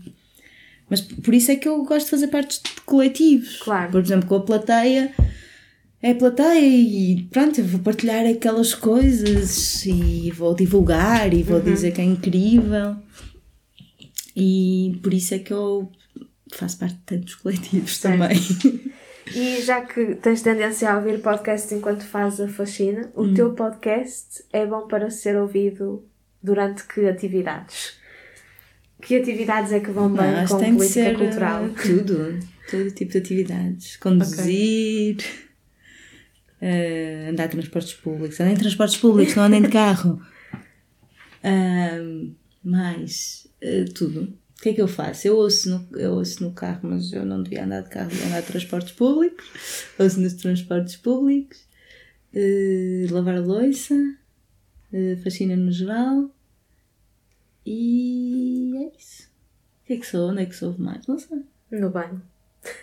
Mas 0.89 1.01
por 1.01 1.33
isso 1.33 1.51
é 1.51 1.55
que 1.55 1.67
eu 1.67 1.83
gosto 1.83 2.05
de 2.05 2.11
fazer 2.11 2.27
partes 2.27 2.61
de 2.63 2.81
coletivos. 2.81 3.57
Claro. 3.57 3.91
Por 3.91 4.01
exemplo, 4.01 4.27
com 4.27 4.35
a 4.35 4.41
plateia. 4.41 5.13
É 6.01 6.13
plateia 6.13 6.59
e 6.65 7.23
pronto, 7.29 7.59
eu 7.59 7.65
vou 7.65 7.81
partilhar 7.81 8.25
aquelas 8.25 8.73
coisas 8.73 9.85
e 9.85 10.31
vou 10.31 10.55
divulgar 10.55 11.33
e 11.33 11.43
vou 11.43 11.59
dizer 11.59 11.91
que 11.91 11.99
é 11.99 12.05
incrível. 12.05 12.95
E 14.35 14.97
por 15.03 15.13
isso 15.13 15.33
é 15.35 15.39
que 15.39 15.51
eu 15.51 15.91
faço 16.53 16.79
parte 16.79 16.95
de 16.95 17.01
tantos 17.01 17.35
coletivos 17.35 17.97
Certo. 17.97 18.17
também. 18.17 18.39
E 19.35 19.61
já 19.61 19.81
que 19.81 20.15
tens 20.15 20.41
tendência 20.41 20.89
a 20.89 20.95
ouvir 20.97 21.19
podcasts 21.21 21.71
enquanto 21.71 22.03
fazes 22.03 22.39
a 22.39 22.47
faxina, 22.47 23.11
Hum. 23.15 23.31
o 23.31 23.33
teu 23.33 23.53
podcast 23.53 24.43
é 24.53 24.65
bom 24.65 24.87
para 24.87 25.09
ser 25.11 25.35
ouvido 25.35 26.03
durante 26.41 26.83
que 26.87 27.01
atividades? 27.07 27.93
Que 29.01 29.17
atividades 29.17 29.71
é 29.73 29.79
que 29.81 29.91
vão 29.91 30.09
bem 30.11 30.31
Mas 30.31 30.49
com 30.49 30.57
tem 30.59 30.75
política 30.75 31.03
ser 31.03 31.17
cultural? 31.17 31.65
uh, 31.65 31.69
tudo, 31.75 32.39
todo 32.71 32.91
tipo 32.91 33.11
de 33.11 33.17
atividades. 33.17 33.97
Conduzir, 33.97 35.17
uh, 36.61 37.29
andar 37.29 37.45
em 37.45 37.49
transportes 37.49 37.93
públicos. 37.93 38.39
Andem 38.39 38.53
em 38.53 38.57
transportes 38.57 38.97
públicos, 38.97 39.35
não 39.35 39.43
andem 39.43 39.61
de 39.61 39.69
carro. 39.69 40.21
Ahm, 41.43 42.35
mais 42.63 43.47
uh, 43.63 43.91
tudo. 43.93 44.33
O 44.57 44.61
que 44.61 44.69
é 44.69 44.73
que 44.73 44.81
eu 44.81 44.89
faço? 44.89 45.25
Eu 45.25 45.37
ouço, 45.37 45.69
no, 45.69 45.97
eu 45.97 46.11
ouço 46.11 46.43
no 46.43 46.51
carro, 46.51 46.81
mas 46.83 47.13
eu 47.13 47.25
não 47.25 47.41
devia 47.41 47.63
andar 47.63 47.81
de 47.81 47.89
carro, 47.89 48.09
devia 48.09 48.27
andar 48.27 48.41
de 48.41 48.47
transportes 48.47 48.91
públicos. 48.91 49.45
Ouço 49.97 50.19
nos 50.19 50.33
transportes 50.33 50.97
públicos. 50.97 51.65
Uh, 52.33 53.11
lavar 53.13 53.37
a 53.37 53.39
louça. 53.39 53.95
Uh, 54.91 55.15
faxina 55.23 55.55
no 55.55 55.71
geral. 55.71 56.29
E 57.65 58.73
é 58.75 58.97
isso. 58.97 59.29
O 59.83 59.87
que 59.87 59.93
é 59.93 59.97
que 59.97 60.05
sou? 60.05 60.29
Onde 60.29 60.41
é 60.41 60.45
que 60.45 60.55
sou 60.55 60.75
mais? 60.77 61.07
Não 61.07 61.17
sei. 61.17 61.41
No 61.71 61.89
banho. 61.89 62.21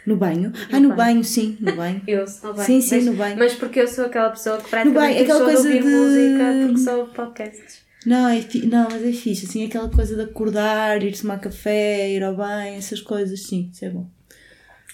No 0.07 0.17
banho? 0.17 0.53
ah, 0.73 0.81
no 0.81 0.89
banho. 0.89 0.97
banho, 0.97 1.25
sim, 1.25 1.57
no 1.61 1.75
banho. 1.77 2.03
Eu 2.07 2.27
sou 2.27 2.51
no 2.51 2.57
banho. 2.57 2.67
Sim, 2.67 2.81
sim, 2.81 2.95
mas, 2.97 3.05
no 3.07 3.13
banho. 3.15 3.37
Mas 3.39 3.55
porque 3.55 3.81
eu 3.81 3.89
sou 3.89 4.07
aquela 4.07 4.31
pessoa 4.31 4.57
que 4.59 4.71
banho, 4.71 4.85
praticamente 4.85 5.23
aquela 5.23 5.45
deixou 5.47 5.47
de 5.47 5.53
coisa 5.55 5.69
ouvir 5.69 5.83
de- 5.83 5.89
música 5.97 6.67
porque 6.67 6.79
sou 6.81 7.07
podcasts. 7.09 7.87
Não, 8.05 8.29
é 8.29 8.41
fi- 8.41 8.67
não, 8.67 8.89
mas 8.91 9.03
é 9.05 9.11
fixe, 9.13 9.47
assim, 9.47 9.67
aquela 9.67 9.89
coisa 9.89 10.15
de 10.15 10.23
acordar, 10.23 11.03
ir 11.03 11.19
tomar 11.21 11.41
café, 11.41 12.09
ir 12.13 12.23
ao 12.23 12.37
banho, 12.37 12.77
essas 12.79 13.01
coisas, 13.01 13.43
sim, 13.43 13.69
isso 13.73 13.85
é 13.85 13.91
bom. 13.91 14.07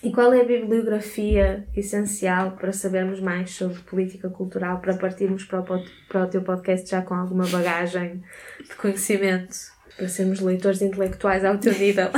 E 0.02 0.10
qual 0.10 0.32
é 0.32 0.40
a 0.40 0.44
bibliografia 0.44 1.64
essencial 1.76 2.52
para 2.52 2.72
sabermos 2.72 3.20
mais 3.20 3.50
sobre 3.50 3.78
política 3.82 4.28
cultural, 4.30 4.80
para 4.80 4.94
partirmos 4.94 5.44
para 5.44 5.60
o, 5.60 5.62
pod- 5.62 5.88
para 6.08 6.24
o 6.24 6.26
teu 6.26 6.42
podcast 6.42 6.90
já 6.90 7.02
com 7.02 7.14
alguma 7.14 7.46
bagagem 7.46 8.22
de 8.66 8.74
conhecimento, 8.76 9.54
para 9.96 10.08
sermos 10.08 10.40
leitores 10.40 10.80
intelectuais 10.82 11.44
ao 11.44 11.58
teu 11.58 11.72
nível? 11.78 12.08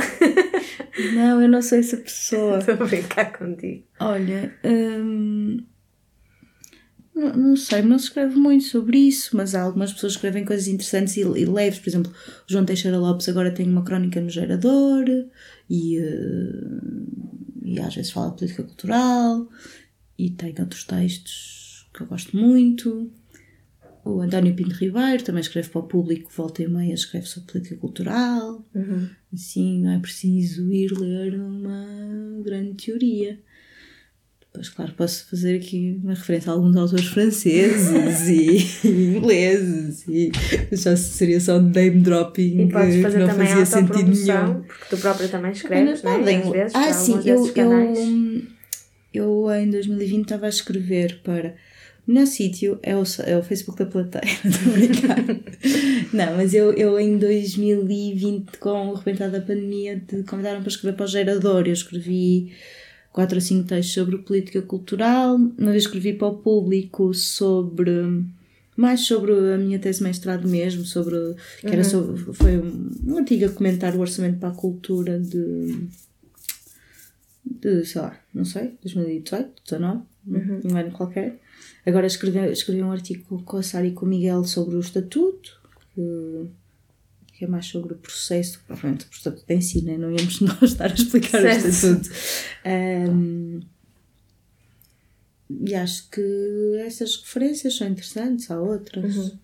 Não, 1.13 1.41
eu 1.41 1.49
não 1.49 1.61
sou 1.61 1.77
essa 1.77 1.97
pessoa. 1.97 2.59
Estou 2.59 2.73
a 2.75 2.85
brincar 2.85 3.37
contigo. 3.37 3.83
Olha, 3.99 4.53
hum, 4.63 5.63
não, 7.15 7.33
não 7.33 7.55
sei, 7.55 7.81
não 7.81 7.97
se 7.97 8.05
escreve 8.05 8.35
muito 8.35 8.65
sobre 8.65 8.97
isso, 8.97 9.37
mas 9.37 9.55
há 9.55 9.61
algumas 9.61 9.93
pessoas 9.93 10.13
que 10.13 10.17
escrevem 10.17 10.43
coisas 10.43 10.67
interessantes 10.67 11.15
e, 11.15 11.21
e 11.21 11.45
leves. 11.45 11.79
Por 11.79 11.89
exemplo, 11.89 12.11
o 12.11 12.51
João 12.51 12.65
Teixeira 12.65 12.99
Lopes 12.99 13.29
agora 13.29 13.51
tem 13.51 13.69
uma 13.69 13.85
crónica 13.85 14.19
no 14.19 14.29
Gerador 14.29 15.05
e, 15.69 15.97
eh, 15.97 16.65
e 17.63 17.79
às 17.79 17.95
vezes 17.95 18.11
fala 18.11 18.31
de 18.31 18.37
política 18.37 18.63
cultural 18.63 19.47
e 20.17 20.29
tem 20.29 20.53
outros 20.59 20.83
textos 20.83 21.87
que 21.93 22.01
eu 22.01 22.07
gosto 22.07 22.35
muito. 22.35 23.09
O 24.05 24.21
António 24.21 24.53
Pinto 24.53 24.75
Ribeiro 24.75 25.23
também 25.23 25.41
escreve 25.41 25.67
para 25.69 25.79
o 25.79 25.83
público, 25.87 26.29
volta 26.37 26.61
e 26.61 26.67
meia 26.67 26.93
escreve 26.93 27.25
sobre 27.27 27.51
política 27.51 27.75
cultural. 27.77 28.63
Assim, 29.33 29.81
não 29.81 29.91
é 29.91 29.99
preciso 29.99 30.71
ir 30.71 30.91
ler 30.91 31.33
uma 31.39 31.85
grande 32.43 32.85
teoria. 32.85 33.39
Depois, 34.41 34.69
claro, 34.69 34.93
posso 34.93 35.27
fazer 35.29 35.55
aqui 35.57 35.99
uma 36.01 36.13
referência 36.13 36.49
a 36.51 36.53
alguns 36.55 36.77
autores 36.77 37.05
franceses 37.07 38.29
e 38.29 38.87
ingleses, 39.17 40.05
e 40.07 40.31
já 40.71 40.95
seria 40.95 41.39
só 41.41 41.59
name 41.59 41.99
dropping 42.01 42.61
E 42.61 42.71
podes 42.71 42.95
que 42.95 43.01
fazer 43.01 43.19
não 43.19 43.27
também 43.27 43.47
fazia 43.47 43.65
sentido 43.65 44.11
nenhum. 44.11 44.61
porque 44.61 44.85
tu 44.89 44.97
própria 44.97 45.27
também 45.27 45.51
escreves, 45.51 46.03
não 46.03 46.11
é? 46.13 46.17
Podem- 46.19 46.37
Às 46.41 46.49
vezes, 46.49 46.75
ah, 46.75 46.93
sim, 46.93 47.19
eu, 47.25 47.51
eu, 47.53 48.43
eu 49.13 49.51
em 49.55 49.69
2020 49.69 50.21
estava 50.23 50.45
a 50.45 50.49
escrever 50.49 51.19
para. 51.23 51.55
O 52.07 52.11
melhor 52.11 52.27
sítio 52.27 52.79
é 52.83 52.95
o, 52.95 53.03
é 53.25 53.37
o 53.37 53.43
Facebook 53.43 53.79
da 53.79 53.89
plateia, 53.89 54.23
não 54.43 54.51
estou 54.51 54.71
a 54.71 54.75
brincar. 54.75 55.17
não, 56.13 56.37
mas 56.37 56.53
eu, 56.53 56.71
eu 56.73 56.99
em 56.99 57.17
2020, 57.17 58.57
com 58.57 58.89
o 58.89 58.95
arrebentar 58.95 59.29
da 59.29 59.41
pandemia, 59.41 59.95
de 59.95 60.23
convidaram 60.23 60.61
para 60.61 60.69
escrever 60.69 60.95
para 60.95 61.05
o 61.05 61.07
gerador. 61.07 61.67
Eu 61.67 61.73
escrevi 61.73 62.53
quatro 63.11 63.37
ou 63.37 63.41
cinco 63.41 63.67
textos 63.67 63.93
sobre 63.93 64.17
política 64.19 64.61
cultural. 64.61 65.35
Uma 65.35 65.71
vez 65.71 65.83
escrevi 65.83 66.13
para 66.13 66.27
o 66.27 66.37
público 66.37 67.13
sobre. 67.13 68.23
Mais 68.77 69.01
sobre 69.01 69.31
a 69.53 69.57
minha 69.57 69.79
tese 69.79 69.99
de 69.99 70.03
mestrado 70.03 70.47
mesmo, 70.47 70.83
sobre. 70.83 71.15
que 71.61 71.67
era 71.67 71.83
sobre, 71.83 72.33
foi 72.33 72.57
um, 72.57 72.91
um 73.07 73.17
artigo 73.17 73.45
a 73.45 73.49
comentar 73.49 73.95
o 73.95 74.01
orçamento 74.01 74.37
para 74.37 74.49
a 74.49 74.55
cultura 74.55 75.17
de 75.17 75.87
de, 77.45 77.85
sei 77.85 78.01
lá, 78.01 78.19
não 78.33 78.43
sei, 78.43 78.77
2018, 78.81 79.61
19, 79.63 80.03
um 80.27 80.77
ano 80.77 80.91
qualquer. 80.91 81.39
Agora 81.85 82.07
escrevi, 82.07 82.39
escrevi 82.51 82.81
um 82.81 82.91
artigo 82.91 83.43
com 83.43 83.57
a 83.57 83.63
Sara 83.63 83.85
e 83.85 83.91
com 83.91 84.05
o 84.05 84.09
Miguel 84.09 84.43
sobre 84.43 84.75
o 84.75 84.79
estatuto, 84.79 85.61
que, 85.93 86.47
que 87.33 87.45
é 87.45 87.47
mais 87.47 87.67
sobre 87.67 87.93
o 87.93 87.97
processo, 87.97 88.59
provavelmente 88.65 89.05
o 89.05 89.11
estatuto 89.11 89.45
em 89.49 89.61
si, 89.61 89.83
né? 89.83 89.97
não 89.97 90.09
íamos 90.09 90.41
nós 90.41 90.63
estar 90.63 90.89
a 90.89 90.93
explicar 90.93 91.41
Certo. 91.41 91.65
o 91.65 91.69
estatuto. 91.69 92.09
Ahm, 92.65 93.59
e 95.47 95.75
acho 95.75 96.09
que 96.09 96.81
essas 96.85 97.17
referências 97.17 97.75
são 97.77 97.87
interessantes, 97.87 98.49
há 98.49 98.59
outras. 98.59 99.35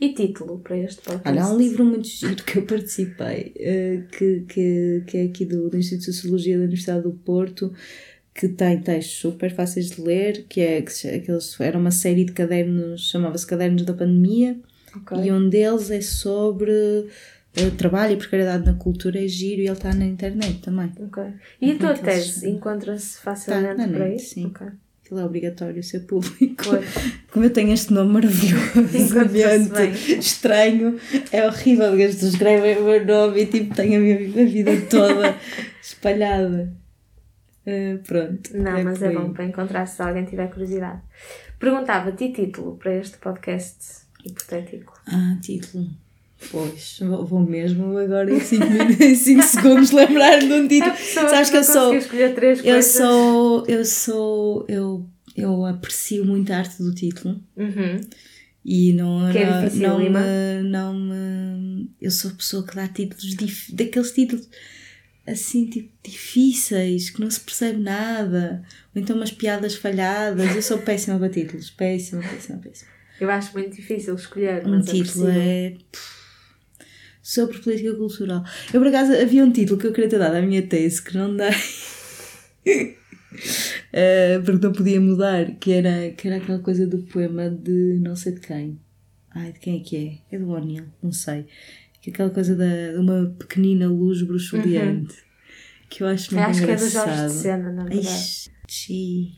E 0.00 0.14
título 0.14 0.60
para 0.60 0.78
este 0.78 1.02
podcast? 1.02 1.28
Olha, 1.28 1.42
há 1.42 1.52
um 1.52 1.58
livro 1.58 1.84
muito 1.84 2.06
giro 2.06 2.42
que 2.42 2.58
eu 2.58 2.62
participei, 2.64 3.52
uh, 3.56 4.08
que, 4.16 4.40
que, 4.48 5.04
que 5.06 5.16
é 5.18 5.24
aqui 5.24 5.44
do, 5.44 5.68
do 5.68 5.76
Instituto 5.76 6.06
de 6.06 6.12
Sociologia 6.12 6.56
da 6.56 6.64
Universidade 6.64 7.02
do 7.02 7.12
Porto, 7.12 7.74
que 8.40 8.48
tem 8.48 8.80
textos 8.80 9.18
super 9.18 9.54
fáceis 9.54 9.90
de 9.90 10.00
ler, 10.00 10.46
que 10.48 10.62
é 10.62 10.80
que 10.80 11.06
aqueles, 11.06 11.60
era 11.60 11.78
uma 11.78 11.90
série 11.90 12.24
de 12.24 12.32
cadernos, 12.32 13.10
chamava-se 13.10 13.46
Cadernos 13.46 13.84
da 13.84 13.92
Pandemia, 13.92 14.58
okay. 14.96 15.26
e 15.26 15.30
um 15.30 15.46
deles 15.46 15.90
é 15.90 16.00
sobre 16.00 16.70
uh, 16.72 17.70
trabalho 17.76 18.14
e 18.14 18.16
precariedade 18.16 18.64
na 18.64 18.72
cultura, 18.72 19.22
é 19.22 19.28
giro 19.28 19.60
e 19.60 19.66
ele 19.66 19.72
está 19.72 19.92
na 19.92 20.06
internet 20.06 20.62
também. 20.62 20.90
Ok. 20.98 21.22
E 21.60 21.72
a 21.72 21.78
tua 21.78 21.92
tese 21.92 22.48
encontra-se 22.48 23.18
facilmente 23.18 23.76
tá, 23.76 23.88
por 23.88 24.00
aí? 24.00 24.18
Sim. 24.18 24.46
Okay 24.46 24.68
aquilo 25.10 25.20
é 25.20 25.24
obrigatório 25.24 25.82
ser 25.82 26.00
público. 26.00 26.64
Como 27.32 27.44
eu 27.44 27.50
tenho 27.50 27.72
este 27.72 27.92
nome 27.92 28.12
maravilhoso, 28.12 28.72
estranho, 30.20 30.96
é 31.32 31.46
horrível, 31.46 31.88
porque 31.88 32.04
as 32.04 32.14
pessoas 32.14 32.32
escrevem 32.34 32.78
o 32.78 32.84
meu 32.84 33.04
nome 33.04 33.42
e 33.42 33.46
tipo, 33.46 33.74
tenho 33.74 33.96
a 33.96 34.00
minha 34.00 34.46
vida 34.46 34.70
toda 34.88 35.36
espalhada. 35.82 36.72
Uh, 37.66 37.98
pronto. 38.02 38.56
Não, 38.56 38.76
é 38.76 38.82
mas 38.82 39.02
é 39.02 39.12
bom 39.12 39.32
para 39.32 39.44
encontrar 39.44 39.86
se 39.86 40.00
alguém 40.02 40.24
tiver 40.24 40.48
curiosidade. 40.48 41.00
Perguntava-te 41.58 42.32
título 42.32 42.76
para 42.76 42.96
este 42.96 43.18
podcast 43.18 44.06
hipotético. 44.24 44.98
Ah, 45.06 45.36
título. 45.42 45.88
Pois, 46.50 46.98
vou 47.00 47.40
mesmo 47.40 47.98
agora 47.98 48.32
em 48.32 48.40
5 48.40 49.42
segundos 49.44 49.90
lembrar 49.90 50.38
de 50.38 50.50
um 50.50 50.66
título. 50.66 50.94
Sabes 50.96 51.50
que 51.50 51.56
eu 51.58 51.64
sou. 51.64 51.94
Eu 52.64 52.82
sou. 52.82 53.66
Eu 53.66 53.84
sou. 53.84 54.64
Eu, 54.66 55.06
eu 55.36 55.66
aprecio 55.66 56.24
muito 56.24 56.50
a 56.50 56.58
arte 56.58 56.82
do 56.82 56.94
título. 56.94 57.38
Uhum. 57.56 58.00
E 58.64 58.92
não, 58.94 59.30
que 59.30 59.38
é 59.38 59.70
não, 59.70 59.98
não, 59.98 59.98
me, 59.98 60.62
não 60.62 60.94
me. 60.94 61.90
Eu 62.00 62.10
sou 62.10 62.30
pessoa 62.30 62.66
que 62.66 62.74
dá 62.74 62.88
títulos. 62.88 63.36
Dif, 63.36 63.74
daqueles 63.74 64.12
títulos 64.12 64.48
assim, 65.26 65.66
tipo, 65.66 65.90
difíceis, 66.02 67.10
que 67.10 67.20
não 67.20 67.30
se 67.30 67.40
percebe 67.40 67.78
nada. 67.78 68.62
Ou 68.94 69.00
então 69.00 69.16
umas 69.16 69.30
piadas 69.32 69.74
falhadas. 69.74 70.54
Eu 70.54 70.62
sou 70.62 70.78
péssima 70.78 71.18
para 71.18 71.28
títulos. 71.28 71.70
Péssima, 71.70 72.22
péssima, 72.22 72.58
péssima. 72.58 72.90
Eu 73.20 73.30
acho 73.30 73.52
muito 73.52 73.76
difícil 73.76 74.14
escolher. 74.14 74.66
Um 74.66 74.80
título 74.80 75.28
é 75.28 75.74
sobre 77.22 77.58
política 77.58 77.94
cultural. 77.94 78.42
Eu, 78.72 78.80
por 78.80 78.88
acaso, 78.88 79.12
havia 79.12 79.44
um 79.44 79.52
título 79.52 79.78
que 79.78 79.86
eu 79.86 79.92
queria 79.92 80.08
ter 80.08 80.18
dado 80.18 80.36
à 80.36 80.42
minha 80.42 80.62
tese 80.62 81.02
que 81.02 81.16
não 81.16 81.36
dei. 81.36 81.50
uh, 82.72 84.42
porque 84.44 84.66
não 84.66 84.72
podia 84.72 85.00
mudar, 85.00 85.54
que 85.56 85.70
era, 85.70 86.10
que 86.12 86.26
era 86.26 86.38
aquela 86.38 86.58
coisa 86.60 86.86
do 86.86 86.98
poema 86.98 87.50
de 87.50 88.00
não 88.02 88.16
sei 88.16 88.32
de 88.32 88.40
quem. 88.40 88.80
Ai, 89.32 89.52
de 89.52 89.60
quem 89.60 89.80
é 89.80 89.80
que 89.80 89.96
é? 90.30 90.36
É 90.36 90.38
do 90.38 90.50
O'Neill, 90.50 90.86
não 91.02 91.12
sei. 91.12 91.46
Que 92.00 92.10
é 92.10 92.12
aquela 92.12 92.30
coisa 92.30 92.56
da, 92.56 92.92
de 92.92 92.98
uma 92.98 93.34
pequenina 93.38 93.86
luz 93.86 94.22
bruxuleante. 94.22 95.14
Uhum. 95.14 95.30
Que 95.88 96.02
eu 96.02 96.06
acho 96.06 96.34
muito 96.34 96.48
acho 96.48 96.62
engraçado. 96.62 96.84
Acho 96.84 96.92
que 96.94 97.00
é 97.00 97.02
do 97.02 97.08
Jorge 97.08 97.34
de 97.34 97.40
Sena, 97.40 97.72
na 97.72 97.84
verdade. 97.84 98.50
Ixi. 98.68 99.32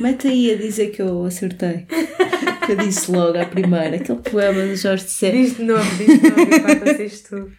Mete 0.00 0.28
aí 0.28 0.52
a 0.52 0.56
dizer 0.56 0.90
que 0.90 1.00
eu 1.00 1.24
acertei 1.24 1.86
que 2.66 2.72
eu 2.72 2.76
disse 2.76 3.10
logo 3.10 3.38
à 3.38 3.46
primeira, 3.46 3.96
aquele 3.96 4.20
poema 4.20 4.66
do 4.66 4.76
Jorge 4.76 5.04
de 5.04 5.10
Sena. 5.10 5.32
Diz 5.32 5.56
de 5.56 5.64
novo, 5.64 5.96
diz 5.96 6.20
de 6.20 6.30
novo, 6.30 6.40
enquanto 6.40 7.28
tudo. 7.28 7.52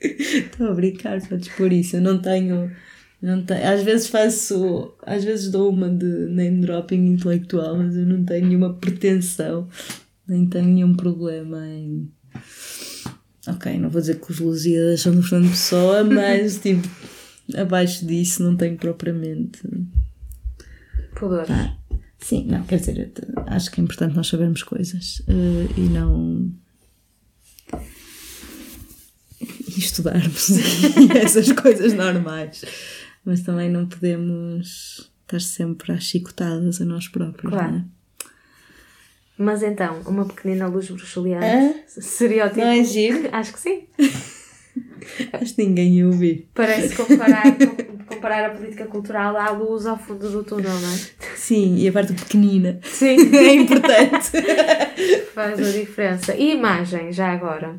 Estou 0.00 0.68
a 0.68 0.74
brincar, 0.74 1.20
podes 1.26 1.48
por 1.48 1.72
isso. 1.72 1.96
Eu 1.96 2.02
não 2.02 2.20
tenho. 2.20 2.70
Não 3.20 3.42
tenho, 3.42 3.66
às 3.66 3.82
vezes 3.82 4.06
faço, 4.06 4.94
às 5.02 5.24
vezes 5.24 5.50
dou 5.50 5.70
uma 5.70 5.88
de 5.88 6.04
name 6.04 6.60
dropping 6.60 7.04
intelectual, 7.06 7.76
mas 7.76 7.96
eu 7.96 8.06
não 8.06 8.24
tenho 8.24 8.46
nenhuma 8.46 8.74
pretensão, 8.74 9.68
nem 10.26 10.46
tenho 10.46 10.66
nenhum 10.66 10.94
problema 10.94 11.66
em. 11.66 12.08
Ok, 13.48 13.78
não 13.78 13.88
vou 13.88 14.00
dizer 14.00 14.20
que 14.20 14.30
os 14.30 14.38
Lusíadas 14.38 15.00
são 15.00 15.14
do 15.14 15.22
Fernando 15.22 15.50
Pessoa, 15.50 16.04
mas 16.04 16.58
tipo, 16.58 16.88
abaixo 17.56 18.06
disso 18.06 18.42
não 18.42 18.56
tenho 18.56 18.76
propriamente. 18.76 19.60
Pudor. 21.14 21.46
Ah, 21.48 21.78
Sim, 22.18 22.46
não, 22.46 22.64
quer 22.64 22.80
dizer, 22.80 23.12
acho 23.46 23.70
que 23.70 23.80
é 23.80 23.84
importante 23.84 24.16
nós 24.16 24.26
sabermos 24.26 24.62
coisas 24.62 25.20
uh, 25.20 25.72
e 25.76 25.88
não. 25.88 26.52
e 29.40 29.78
estudarmos 29.78 30.50
essas 31.14 31.52
coisas 31.52 31.92
normais. 31.94 32.64
Mas 33.24 33.42
também 33.42 33.70
não 33.70 33.86
podemos 33.86 35.10
estar 35.22 35.40
sempre 35.40 35.92
às 35.92 36.04
chicotadas 36.04 36.80
a 36.80 36.84
nós 36.84 37.06
próprios, 37.06 37.52
claro. 37.52 37.76
é? 37.76 37.84
Mas 39.38 39.62
então, 39.62 40.00
uma 40.04 40.24
pequenina 40.24 40.66
luz 40.66 40.90
bruxuleante 40.90 41.84
seria 41.86 42.46
o 42.46 42.48
tipo. 42.48 42.60
Não 42.60 42.66
é 42.66 42.82
giro? 42.82 43.28
Acho 43.30 43.52
que 43.52 43.60
sim. 43.60 43.84
Acho 45.32 45.54
que 45.54 45.64
ninguém 45.64 45.94
ia 45.94 46.06
ouvir. 46.06 46.48
Parece 46.52 46.96
comparar, 46.96 47.44
comparar 48.06 48.46
a 48.46 48.50
política 48.50 48.86
cultural 48.86 49.36
à 49.36 49.50
luz 49.50 49.86
ao 49.86 49.96
fundo 49.96 50.28
do 50.28 50.42
túnel, 50.42 50.74
não 50.74 50.92
é? 50.92 50.98
Sim, 51.36 51.76
e 51.76 51.88
a 51.88 51.92
parte 51.92 52.12
pequenina. 52.12 52.80
Sim. 52.82 53.16
é 53.34 53.54
importante. 53.54 54.32
Faz 55.32 55.58
a 55.58 55.72
diferença. 55.72 56.34
E 56.34 56.54
imagem, 56.54 57.12
já 57.12 57.32
agora? 57.32 57.76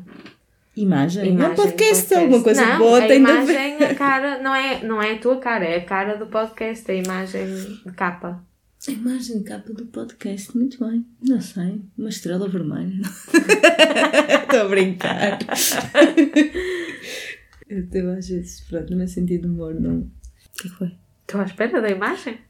Imagem? 0.74 1.28
imagem 1.28 1.48
não, 1.48 1.54
podcast, 1.54 2.08
podcast. 2.08 2.14
alguma 2.14 2.42
coisa 2.42 2.64
não, 2.64 2.78
boa 2.78 3.00
a 3.00 3.14
imagem, 3.14 3.76
a 3.84 3.94
cara, 3.94 4.38
não 4.38 4.54
é, 4.54 4.82
não 4.82 5.02
é 5.02 5.12
a 5.12 5.18
tua 5.18 5.36
cara, 5.36 5.64
é 5.64 5.76
a 5.76 5.84
cara 5.84 6.16
do 6.16 6.26
podcast, 6.26 6.90
a 6.90 6.94
imagem 6.94 7.46
de 7.84 7.92
capa. 7.92 8.42
A 8.90 8.92
imagem 8.92 9.38
de 9.38 9.44
capa 9.44 9.72
do 9.72 9.86
podcast, 9.86 10.56
muito 10.56 10.84
bem. 10.84 11.06
Não 11.22 11.40
sei, 11.40 11.80
uma 11.96 12.08
estrela 12.08 12.48
vermelha. 12.48 13.00
Estou 14.42 14.62
a 14.62 14.68
brincar. 14.68 15.38
Eu 17.68 17.88
tenho 17.88 18.10
às 18.10 18.28
vezes, 18.28 18.62
pronto, 18.62 18.90
no 18.90 18.96
meu 18.96 19.06
sentido 19.06 19.42
de 19.42 19.46
humor, 19.46 19.80
não. 19.80 20.00
O 20.00 20.10
que 20.60 20.68
foi? 20.70 20.92
Estou 21.20 21.40
à 21.40 21.44
espera 21.44 21.80
da 21.80 21.88
imagem? 21.88 22.40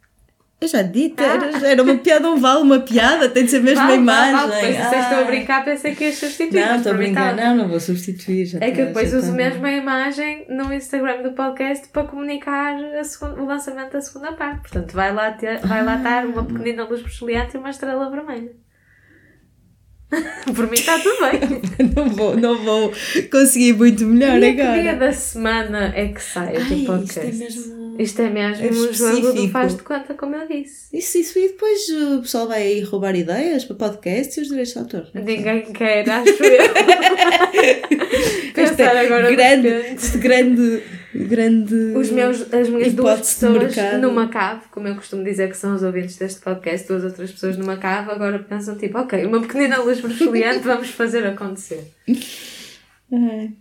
Eu 0.61 0.69
já 0.69 0.83
disse, 0.83 1.15
ah. 1.17 1.25
era, 1.25 1.69
era 1.69 1.83
uma 1.83 1.97
piada, 1.97 2.21
não 2.21 2.37
vale 2.37 2.61
uma 2.61 2.81
piada, 2.81 3.31
tem 3.31 3.45
de 3.47 3.51
ser 3.51 3.63
mesmo 3.63 3.81
vale, 3.81 3.95
uma 3.95 4.03
imagem. 4.03 4.37
Vale. 4.37 4.53
Depois, 4.53 4.77
ah. 4.79 5.01
estou 5.01 5.19
a 5.19 5.25
brincar, 5.25 5.65
pensei 5.65 5.95
que 5.95 6.05
ias 6.05 6.17
substituir. 6.17 6.67
Não, 6.67 6.77
estou 6.77 6.93
a 6.93 6.95
brincar, 6.97 7.35
não, 7.35 7.57
não 7.57 7.69
vou 7.69 7.81
substituir. 7.81 8.45
Já 8.45 8.59
é 8.61 8.71
que 8.71 8.85
depois 8.85 9.15
uso 9.15 9.33
mesmo 9.33 9.65
a 9.65 9.73
imagem 9.73 10.45
no 10.51 10.71
Instagram 10.71 11.23
do 11.23 11.33
podcast 11.33 11.89
para 11.89 12.07
comunicar 12.07 12.77
segunda, 13.05 13.41
o 13.41 13.47
lançamento 13.47 13.93
da 13.93 14.03
segunda 14.03 14.33
parte. 14.33 14.61
Portanto, 14.61 14.93
vai 14.93 15.15
lá, 15.15 15.33
ter, 15.33 15.61
vai 15.61 15.83
lá 15.83 15.97
estar 15.97 16.27
uma 16.27 16.45
pequenina 16.45 16.85
luz 16.85 17.01
brilhante 17.03 17.57
e 17.57 17.59
uma 17.59 17.71
estrela 17.71 18.11
vermelha. 18.11 18.53
Por 20.55 20.67
mim 20.67 20.75
está 20.75 20.99
tudo 20.99 21.17
bem. 21.21 21.41
não, 21.95 22.09
vou, 22.09 22.37
não 22.37 22.59
vou 22.63 22.93
conseguir 23.31 23.75
muito 23.75 24.05
melhor 24.05 24.39
e 24.39 24.49
agora. 24.49 24.77
Que 24.77 24.83
dia 24.83 24.97
da 24.97 25.13
semana 25.13 25.93
é 25.95 26.09
que 26.09 26.23
sai 26.23 26.57
o 26.57 26.85
podcast? 26.85 27.31
Isto 27.31 27.43
é 27.43 27.45
mesmo. 27.45 27.81
Isto 27.99 28.23
é 28.23 28.31
mesmo 28.31 28.65
é 28.65 28.71
um 28.71 28.93
jogo 28.93 29.33
do 29.35 29.49
faz 29.49 29.77
de 29.77 29.83
conta, 29.83 30.15
como 30.15 30.35
eu 30.35 30.49
disse. 30.49 30.89
Isso, 30.93 31.19
isso 31.19 31.39
e 31.39 31.49
depois 31.49 31.81
o 32.19 32.23
pessoal 32.23 32.49
vai 32.49 32.63
aí 32.63 32.81
roubar 32.81 33.15
ideias 33.15 33.65
para 33.65 33.77
podcast 33.77 34.39
e 34.39 34.43
os 34.43 34.49
direitos 34.49 34.73
de 34.73 34.79
autor. 34.79 35.07
Ninguém 35.15 35.71
quer, 35.73 36.09
acho 36.09 36.43
eu. 36.43 36.71
Pensar 38.55 38.97
agora 38.97 39.31
grande, 39.31 39.69
este 39.69 40.17
grande, 40.19 40.83
grande. 41.15 41.75
Os 41.97 42.11
meus, 42.11 42.53
as 42.53 42.69
minhas 42.69 42.93
duas 42.93 43.21
pessoas 43.21 43.77
numa 44.01 44.29
cave, 44.29 44.63
como 44.71 44.89
eu 44.89 44.95
costumo 44.95 45.25
dizer 45.25 45.49
que 45.51 45.57
são 45.57 45.75
os 45.75 45.83
ouvintes 45.83 46.17
deste 46.17 46.41
podcast, 46.41 46.87
duas 46.87 47.05
outras 47.05 47.33
pessoas 47.33 47.57
numa 47.57 47.77
cave, 47.77 48.11
agora 48.11 48.39
pensam 48.39 48.77
tipo, 48.77 48.99
ok, 48.99 49.25
uma 49.27 49.41
pequenina 49.41 49.79
luz 49.81 50.01
brilhante, 50.01 50.61
vamos 50.65 50.91
fazer 50.91 51.27
acontecer. 51.27 51.93
Uh, 53.11 53.53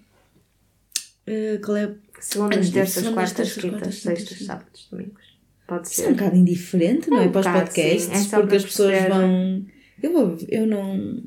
qual 1.63 1.77
é 1.77 1.91
Segundas, 2.19 2.69
terças, 2.69 3.07
quartas, 3.09 3.53
quintas, 3.53 3.95
sextas, 3.95 4.39
sábados, 4.39 4.87
domingos. 4.91 5.23
Pode 5.67 5.87
ser. 5.87 5.93
Isso 5.93 6.03
é 6.03 6.07
um 6.09 6.13
bocado 6.13 6.35
indiferente, 6.35 7.09
não 7.09 7.19
é? 7.19 7.25
é 7.25 7.27
um 7.27 7.31
para 7.31 7.39
os 7.39 7.47
podcasts, 7.47 8.33
é 8.33 8.37
porque 8.37 8.55
as 8.55 8.65
pessoas 8.65 9.07
vão. 9.07 9.65
Eu, 10.01 10.11
vou, 10.11 10.37
eu 10.49 10.67
não. 10.67 11.23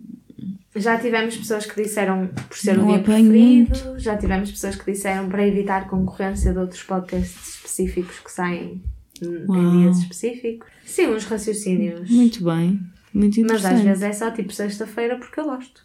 Já 0.74 0.98
tivemos 0.98 1.36
pessoas 1.36 1.66
que 1.66 1.82
disseram 1.82 2.28
por 2.48 2.56
ser 2.56 2.78
não 2.78 2.88
o 2.88 2.92
dia 2.92 3.02
preferido, 3.02 3.78
muito. 3.84 3.98
já 3.98 4.16
tivemos 4.16 4.50
pessoas 4.50 4.74
que 4.74 4.90
disseram 4.90 5.28
para 5.28 5.46
evitar 5.46 5.86
concorrência 5.86 6.52
de 6.52 6.58
outros 6.58 6.82
podcasts 6.82 7.56
específicos 7.56 8.18
que 8.20 8.32
saem 8.32 8.82
Uau. 9.22 9.58
em 9.58 9.82
dias 9.82 9.98
específicos. 9.98 10.68
Sim, 10.86 11.08
uns 11.08 11.24
raciocínios. 11.26 12.08
Muito 12.10 12.42
bem, 12.42 12.80
muito 13.12 13.38
interessante. 13.38 13.72
Mas 13.72 13.80
às 13.80 13.84
vezes 13.84 14.02
é 14.02 14.12
só 14.12 14.30
tipo 14.30 14.52
sexta-feira 14.52 15.18
porque 15.18 15.38
eu 15.38 15.44
gosto. 15.44 15.84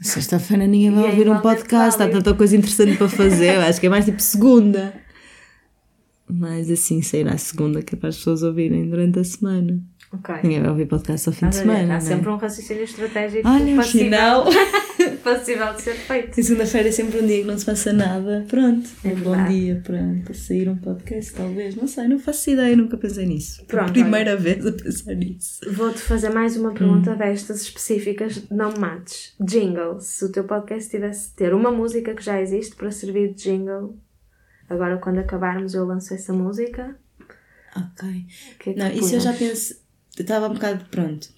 Sexta-feira 0.00 0.66
ninguém 0.66 0.92
vai 0.92 1.04
ouvir 1.10 1.28
um 1.28 1.40
podcast, 1.40 2.00
há 2.00 2.08
tanta 2.08 2.32
coisa 2.34 2.56
interessante 2.56 2.96
para 2.96 3.08
fazer. 3.08 3.56
Eu 3.56 3.62
acho 3.62 3.80
que 3.80 3.86
é 3.86 3.90
mais 3.90 4.04
tipo 4.04 4.22
segunda. 4.22 4.94
Mas 6.28 6.70
assim, 6.70 7.02
sairá 7.02 7.36
segunda 7.36 7.82
que 7.82 7.94
é 7.94 7.98
para 7.98 8.08
as 8.08 8.16
pessoas 8.16 8.42
ouvirem 8.42 8.88
durante 8.88 9.18
a 9.18 9.24
semana. 9.24 9.82
Okay. 10.12 10.36
Ninguém 10.42 10.60
vai 10.60 10.70
ouvir 10.70 10.86
podcast 10.86 11.28
ao 11.28 11.34
fim 11.34 11.48
de 11.48 11.56
semana. 11.56 11.94
Há 11.94 11.96
é? 11.96 12.00
sempre 12.00 12.28
um 12.28 12.36
raciocínio 12.36 12.84
estratégico. 12.84 13.48
Olha, 13.48 13.80
afinal, 13.80 14.44
Passível 15.24 15.72
de 15.74 15.82
ser 15.82 15.94
feito. 15.94 16.38
E 16.38 16.42
segunda-feira 16.42 16.88
é 16.88 16.92
sempre 16.92 17.20
um 17.20 17.26
dia 17.26 17.40
que 17.40 17.46
não 17.46 17.58
se 17.58 17.64
passa 17.64 17.92
nada. 17.92 18.44
Pronto, 18.48 18.88
É 19.04 19.08
um 19.08 19.20
bom 19.20 19.44
dia 19.46 19.80
para, 19.84 19.98
para 20.24 20.34
sair 20.34 20.68
um 20.68 20.76
podcast, 20.76 21.32
talvez. 21.32 21.74
Não 21.76 21.86
sei, 21.86 22.08
não 22.08 22.18
faço 22.18 22.50
ideia, 22.50 22.76
nunca 22.76 22.96
pensei 22.96 23.26
nisso. 23.26 23.64
Pronto, 23.66 23.92
Primeira 23.92 24.36
vez 24.36 24.66
a 24.66 24.72
pensar 24.72 25.14
nisso. 25.14 25.60
Vou-te 25.72 26.00
fazer 26.00 26.30
mais 26.30 26.56
uma 26.56 26.72
pergunta 26.72 27.14
destas 27.14 27.62
específicas, 27.62 28.42
não 28.50 28.72
me 28.72 28.78
mates. 28.78 29.34
Jingle. 29.40 30.00
Se 30.00 30.24
o 30.24 30.32
teu 30.32 30.44
podcast 30.44 30.90
tivesse 30.90 31.30
de 31.30 31.36
ter 31.36 31.54
uma 31.54 31.70
música 31.70 32.14
que 32.14 32.22
já 32.22 32.40
existe 32.40 32.76
para 32.76 32.90
servir 32.90 33.32
de 33.34 33.42
jingle, 33.44 33.96
agora 34.68 34.98
quando 34.98 35.18
acabarmos 35.18 35.74
eu 35.74 35.84
lanço 35.86 36.12
essa 36.12 36.32
música, 36.32 36.96
Ok. 37.76 38.26
que 38.58 38.70
é 38.70 38.72
que 38.74 38.78
Não, 38.78 38.90
isso 38.92 39.14
eu 39.14 39.20
já 39.20 39.32
penso. 39.32 39.81
Estava 40.22 40.48
um 40.48 40.54
bocado 40.54 40.84
pronto 40.90 41.28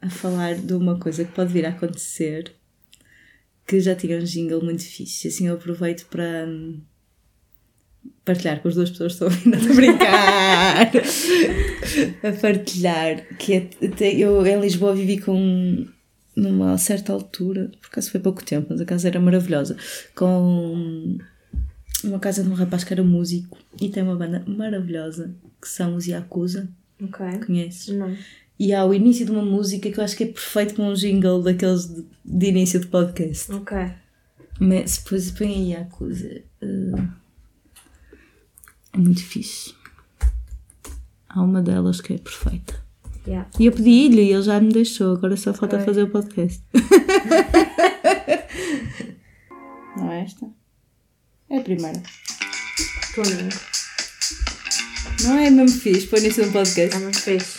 a 0.00 0.10
falar 0.10 0.54
de 0.56 0.72
uma 0.74 0.98
coisa 0.98 1.24
que 1.24 1.32
pode 1.32 1.52
vir 1.52 1.64
a 1.64 1.70
acontecer 1.70 2.52
que 3.66 3.80
já 3.80 3.94
tinha 3.94 4.18
um 4.18 4.24
jingle 4.24 4.62
muito 4.62 4.82
fixe. 4.84 5.28
Assim 5.28 5.46
eu 5.48 5.54
aproveito 5.54 6.06
para 6.06 6.44
hum, 6.46 6.80
partilhar 8.24 8.60
com 8.60 8.68
as 8.68 8.74
duas 8.74 8.90
pessoas 8.90 9.14
que 9.16 9.24
estão 9.24 9.28
ouvindo 9.28 9.56
a 9.70 9.74
brincar. 9.74 10.90
a 12.24 12.32
partilhar. 12.40 13.36
Que 13.36 13.54
é- 13.54 13.70
eu 14.18 14.44
em 14.46 14.60
Lisboa 14.60 14.94
vivi 14.94 15.18
com 15.18 15.86
numa 16.34 16.78
certa 16.78 17.12
altura, 17.12 17.70
por 17.80 17.88
acaso 17.88 18.10
foi 18.10 18.18
pouco 18.18 18.42
tempo, 18.42 18.68
mas 18.70 18.80
a 18.80 18.86
casa 18.86 19.06
era 19.06 19.20
maravilhosa, 19.20 19.76
com 20.14 21.18
uma 22.02 22.18
casa 22.18 22.42
de 22.42 22.48
um 22.48 22.54
rapaz 22.54 22.84
que 22.84 22.92
era 22.92 23.02
músico 23.04 23.58
e 23.80 23.90
tem 23.90 24.02
uma 24.02 24.16
banda 24.16 24.42
maravilhosa 24.46 25.34
que 25.60 25.68
são 25.68 25.94
os 25.94 26.06
Yakuza, 26.06 26.68
Ok. 27.02 27.26
conheces? 27.46 27.88
Não. 27.94 28.16
E 28.58 28.72
há 28.72 28.84
o 28.84 28.94
início 28.94 29.24
de 29.26 29.32
uma 29.32 29.42
música 29.42 29.90
que 29.90 29.98
eu 29.98 30.04
acho 30.04 30.16
que 30.16 30.24
é 30.24 30.28
perfeito 30.28 30.74
com 30.74 30.88
um 30.88 30.94
jingle 30.94 31.42
daqueles 31.42 31.86
de, 31.88 32.04
de 32.24 32.46
início 32.46 32.78
de 32.80 32.86
podcast. 32.86 33.50
Ok. 33.52 33.76
Mas 34.60 34.98
depois 34.98 35.30
põe 35.32 35.48
aí 35.48 35.70
Yakuza. 35.72 36.42
eh, 36.60 37.02
é 38.92 38.98
muito 38.98 39.22
fixe. 39.24 39.74
Há 41.28 41.42
uma 41.42 41.60
delas 41.62 42.00
que 42.00 42.14
é 42.14 42.18
perfeita. 42.18 42.80
Yeah. 43.26 43.48
E 43.58 43.66
eu 43.66 43.72
pedi-lhe 43.72 44.22
e 44.22 44.32
ele 44.32 44.42
já 44.42 44.60
me 44.60 44.72
deixou, 44.72 45.14
agora 45.16 45.36
só 45.36 45.52
falta 45.54 45.76
Ok. 45.76 45.86
fazer 45.86 46.02
o 46.02 46.10
podcast. 46.10 46.62
Não 49.96 50.10
é 50.10 50.22
esta? 50.22 50.46
É 51.50 51.58
a 51.58 51.62
primeira. 51.62 52.02
Tuning. 53.14 53.48
Não 55.22 55.38
é 55.38 55.50
mesmo 55.50 55.80
fixe, 55.80 56.06
põe 56.06 56.20
nisso 56.20 56.42
no 56.42 56.52
podcast. 56.52 56.96
É 56.96 56.98
muito 56.98 57.20
fixe. 57.20 57.58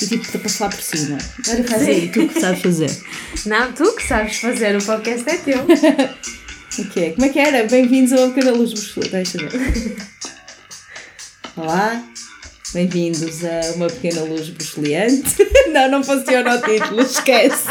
E 0.00 0.06
tipo, 0.06 0.24
está 0.24 0.38
para 0.38 0.48
falar 0.48 0.70
por 0.70 0.82
cima. 0.82 1.18
Agora 1.44 1.64
faz 1.64 1.82
aí, 1.82 2.08
tu 2.08 2.28
que 2.28 2.40
sabes 2.40 2.62
fazer. 2.62 2.90
Não, 3.46 3.72
tu 3.72 3.96
que 3.96 4.06
sabes 4.06 4.36
fazer, 4.36 4.76
o 4.76 4.84
podcast 4.84 5.28
é 5.28 5.36
teu. 5.38 5.58
O 6.78 6.84
que 6.90 7.00
é? 7.00 7.10
Como 7.10 7.26
é 7.26 7.28
que 7.30 7.40
era? 7.40 7.66
Bem-vindos 7.66 8.12
a 8.12 8.16
uma 8.18 8.28
pequena 8.28 8.52
luz 8.52 8.72
bruscelante. 8.72 9.10
Deixa 9.10 9.38
eu 9.38 9.50
ver. 9.50 9.96
Olá, 11.56 12.04
bem-vindos 12.72 13.44
a 13.44 13.72
uma 13.74 13.88
pequena 13.88 14.20
luz 14.22 14.48
brusceleante. 14.50 15.44
Não, 15.72 15.90
não 15.90 16.04
funciona 16.04 16.54
o 16.54 16.62
título, 16.62 17.00
esquece. 17.02 17.66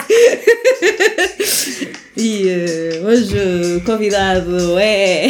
E 2.17 2.49
eh, 2.49 3.01
hoje 3.01 3.77
o 3.77 3.81
convidado 3.85 4.77
é. 4.77 5.27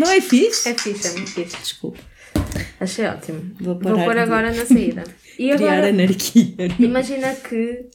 Não 0.00 0.10
é 0.10 0.20
fixe? 0.20 0.68
É 0.68 0.74
fixe, 0.74 1.08
é 1.08 1.12
muito 1.12 1.30
fixe. 1.30 1.56
Desculpa, 1.56 1.98
Achei 2.80 3.06
ótimo. 3.06 3.52
Vou 3.60 3.78
Vou, 3.78 3.94
pôr 4.04 4.14
de- 4.14 4.20
agora 4.20 4.52
na 4.52 4.64
saída. 4.66 5.04
E 5.38 5.50
criar 5.54 5.72
agora, 5.72 5.88
anarquia. 5.88 6.54
imagina 6.78 7.34
que 7.34 7.86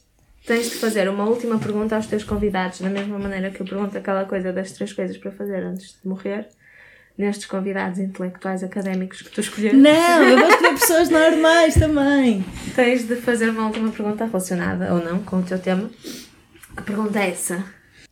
tens 0.46 0.70
de 0.70 0.76
fazer 0.76 1.10
uma 1.10 1.26
última 1.26 1.58
pergunta 1.60 1.96
aos 1.96 2.08
teus 2.08 2.24
convidados, 2.24 2.80
da 2.82 2.90
mesma 2.90 3.18
maneira 3.20 3.50
que 3.52 3.62
eu 3.62 3.66
pergunto 3.66 3.98
aquela 3.98 4.26
coisa 4.26 4.54
das 4.54 4.72
três 4.72 4.94
coisas 4.94 5.18
para 5.18 5.32
fazer 5.32 5.64
antes 5.64 5.96
de 6.02 6.08
morrer, 6.08 6.48
nestes 7.18 7.46
convidados 7.46 7.98
intelectuais 8.00 8.64
académicos 8.64 9.22
que 9.22 9.30
tu 9.32 9.42
escolheres. 9.42 9.80
Não, 9.80 10.24
eu 10.24 10.38
vou 10.38 10.50
escolher 10.50 10.74
pessoas 10.80 11.10
normais 11.10 11.74
também. 11.76 12.44
Tens 12.76 13.08
de 13.08 13.16
fazer 13.16 13.50
uma 13.50 13.68
última 13.68 13.90
pergunta 13.92 14.26
relacionada 14.26 14.94
ou 14.94 15.04
não 15.04 15.20
com 15.24 15.38
o 15.38 15.44
teu 15.44 15.58
tema. 15.60 15.90
Que 16.78 16.84
pergunta 16.84 17.20
é 17.20 17.30
essa? 17.30 17.64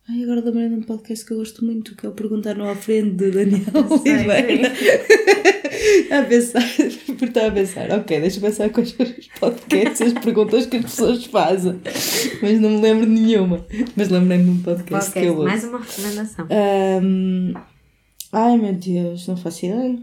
Ai, 0.06 0.22
agora 0.22 0.42
lembrei 0.42 0.68
de 0.68 0.74
um 0.74 0.82
podcast 0.82 1.24
que 1.24 1.32
eu 1.32 1.38
gosto 1.38 1.64
muito, 1.64 1.96
que 1.96 2.04
é 2.04 2.08
o 2.08 2.12
Perguntar 2.12 2.54
no 2.54 2.70
Ofrendo 2.70 3.12
de 3.16 3.30
Daniel 3.30 3.64
Oliveira. 3.90 4.70
a 6.10 6.22
pensar, 6.24 6.62
porque 7.06 7.24
estava 7.24 7.46
a 7.48 7.50
pensar, 7.52 7.90
ok, 7.90 8.20
deixa 8.20 8.36
eu 8.36 8.42
pensar 8.42 8.68
quais 8.68 8.90
são 8.90 9.06
os 9.06 9.28
podcasts, 9.40 10.02
as 10.02 10.12
perguntas 10.12 10.66
que 10.66 10.76
as 10.76 10.84
pessoas 10.84 11.24
fazem. 11.24 11.80
Mas 12.42 12.60
não 12.60 12.70
me 12.70 12.80
lembro 12.82 13.06
de 13.06 13.12
nenhuma. 13.12 13.64
Mas 13.96 14.10
lembrei-me 14.10 14.44
de 14.44 14.50
um 14.50 14.62
podcast, 14.62 15.10
que 15.12 15.20
Podcast, 15.20 15.26
eu 15.26 15.34
ouço. 15.36 15.44
mais 15.48 15.64
uma 15.64 15.78
recomendação. 15.78 16.46
Ahm, 16.50 17.54
ai 18.30 18.56
meu 18.58 18.74
Deus, 18.74 19.26
não 19.26 19.38
faço 19.38 19.64
ideia. 19.64 19.98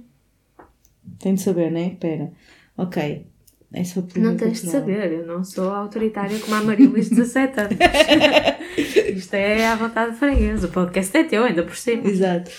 Tenho 1.19 1.35
de 1.35 1.41
saber, 1.41 1.71
né? 1.71 1.89
Espera. 1.93 2.31
Ok. 2.75 3.27
É 3.73 3.83
só 3.85 4.03
Não 4.17 4.35
tens 4.35 4.61
de 4.61 4.69
saber, 4.69 5.13
eu 5.13 5.25
não 5.25 5.45
sou 5.45 5.69
autoritária 5.69 6.37
como 6.39 6.55
a 6.55 6.61
Marilis 6.61 7.09
de 7.09 7.15
17 7.15 7.59
anos. 7.59 7.77
Isto 9.15 9.33
é 9.33 9.65
à 9.65 9.75
vontade 9.75 10.11
de 10.11 10.17
freguês. 10.17 10.63
O 10.63 10.67
podcast 10.67 11.15
é 11.17 11.23
teu, 11.23 11.45
ainda 11.45 11.63
por 11.63 11.77
cima. 11.77 12.05
Exato. 12.05 12.51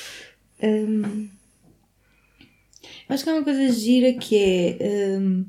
Hum, 0.63 1.29
acho 3.11 3.25
que 3.25 3.31
há 3.31 3.35
uma 3.35 3.45
coisa 3.45 3.71
gira 3.71 4.15
que 4.15 4.37
é. 4.37 5.19
hum, 5.19 5.45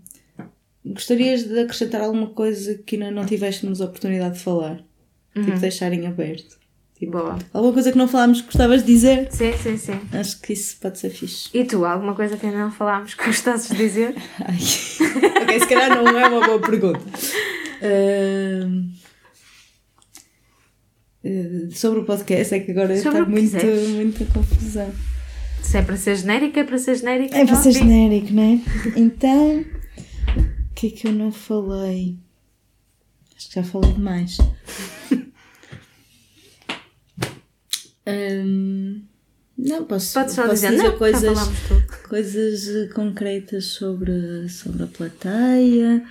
gostarias 0.85 1.43
de 1.43 1.57
acrescentar 1.59 2.01
alguma 2.01 2.27
coisa 2.27 2.75
que 2.85 2.95
ainda 2.95 3.11
não 3.11 3.25
tivemos 3.25 3.79
oportunidade 3.79 4.35
de 4.37 4.43
falar? 4.43 4.83
Tipo, 5.33 5.59
deixar 5.59 5.93
em 5.93 6.05
aberto. 6.05 6.59
Tipo, 7.05 7.17
Boa. 7.17 7.37
alguma 7.53 7.73
coisa 7.73 7.91
que 7.91 7.97
não 7.97 8.07
falámos 8.07 8.39
que 8.39 8.45
gostavas 8.47 8.81
de 8.81 8.87
dizer? 8.93 9.27
Sim, 9.29 9.51
sim, 9.61 9.77
sim. 9.77 9.99
Acho 10.13 10.39
que 10.41 10.53
isso 10.53 10.77
pode 10.79 10.97
ser 10.99 11.09
fixe. 11.09 11.49
E 11.53 11.65
tu, 11.65 11.83
alguma 11.85 12.15
coisa 12.15 12.37
que 12.37 12.45
ainda 12.45 12.59
não 12.59 12.71
falámos 12.71 13.13
que 13.13 13.25
gostasses 13.25 13.69
de 13.69 13.75
dizer? 13.77 14.15
Ai. 14.39 14.55
ok, 15.41 15.59
se 15.59 15.67
calhar 15.67 15.89
não 16.01 16.17
é 16.17 16.27
uma 16.29 16.45
boa 16.45 16.59
pergunta. 16.59 17.01
Eh, 17.81 18.65
sobre 21.71 21.99
o 21.99 22.05
podcast, 22.05 22.53
é 22.53 22.59
que 22.59 22.71
agora 22.71 22.95
Sobre 23.01 23.19
está 23.19 23.29
muito, 23.29 23.41
quiseres. 23.51 23.89
muita 23.89 24.25
confusão. 24.25 24.91
Se 25.61 25.77
é 25.77 25.81
para 25.81 25.97
ser 25.97 26.17
genérica, 26.17 26.59
é 26.59 26.63
para 26.63 26.77
ser 26.77 26.95
genérica. 26.95 27.37
É 27.37 27.45
para 27.45 27.55
ser 27.55 27.71
genérico, 27.71 28.33
não 28.33 28.43
é? 28.43 28.59
Então, 28.97 29.59
o 29.59 30.73
que 30.75 30.87
é 30.87 30.89
que 30.89 31.07
eu 31.07 31.13
não 31.13 31.31
falei? 31.31 32.17
Acho 33.35 33.49
que 33.49 33.55
já 33.55 33.63
falei 33.63 33.93
demais. 33.93 34.37
Hum, 38.07 39.01
não, 39.57 39.85
posso, 39.85 40.13
Podes 40.13 40.33
só 40.33 40.43
posso 40.43 40.55
dizer, 40.55 40.71
dizer 40.71 40.83
não, 40.83 40.97
coisas, 40.97 41.39
coisas 42.09 42.67
eh, 42.67 42.87
concretas 42.87 43.65
sobre, 43.65 44.49
sobre 44.49 44.83
a 44.83 44.87
plateia 44.87 46.03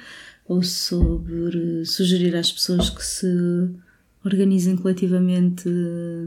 ou 0.47 0.63
sobre 0.63 1.85
sugerir 1.85 2.37
às 2.37 2.53
pessoas 2.53 2.89
que 2.89 3.05
se 3.05 3.27
organizem 4.25 4.77
coletivamente, 4.77 5.69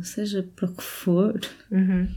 seja 0.04 0.43
para 0.56 0.69
o 0.69 0.75
que 0.75 0.84
for. 0.84 1.39
Uhum. 1.71 2.08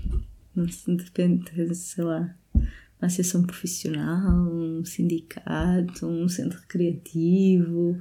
Depende, 0.97 1.75
sei 1.75 2.05
lá, 2.05 2.35
uma 2.55 3.07
associação 3.07 3.43
profissional, 3.45 4.49
um 4.53 4.85
sindicato, 4.85 6.07
um 6.07 6.29
centro 6.29 6.59
recreativo, 6.59 7.97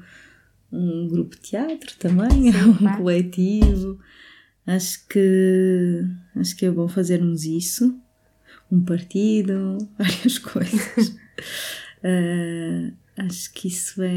um 0.72 1.08
grupo 1.08 1.36
de 1.36 1.42
teatro 1.42 1.96
também, 2.00 2.50
um 2.66 2.74
claro. 2.74 2.98
coletivo. 2.98 4.00
Acho 4.68 5.08
que 5.08 6.04
acho 6.36 6.56
que 6.58 6.66
é 6.66 6.72
bom 6.72 6.90
fazermos 6.90 7.46
isso. 7.46 7.98
Um 8.70 8.84
partido, 8.84 9.78
várias 9.98 10.38
coisas. 10.38 11.16
Ah, 12.04 13.26
acho 13.26 13.52
que 13.54 13.68
isso 13.68 14.04
é 14.04 14.14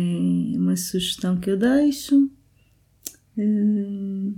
uma 0.56 0.76
sugestão 0.76 1.38
que 1.38 1.50
eu 1.50 1.56
deixo. 1.56 2.30
Hum, 3.36 4.34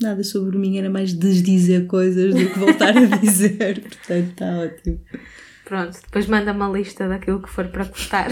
nada 0.00 0.22
sobre 0.22 0.58
mim, 0.58 0.76
era 0.76 0.90
mais 0.90 1.14
desdizer 1.14 1.86
coisas 1.86 2.34
do 2.34 2.50
que 2.50 2.58
voltar 2.58 2.94
a 2.96 3.16
dizer. 3.16 3.80
Portanto, 3.88 4.30
está 4.30 4.58
ótimo. 4.58 5.00
Pronto, 5.64 5.98
depois 6.02 6.26
manda 6.26 6.52
uma 6.52 6.68
lista 6.68 7.08
daquilo 7.08 7.42
que 7.42 7.48
for 7.48 7.68
para 7.68 7.86
cortar. 7.86 8.28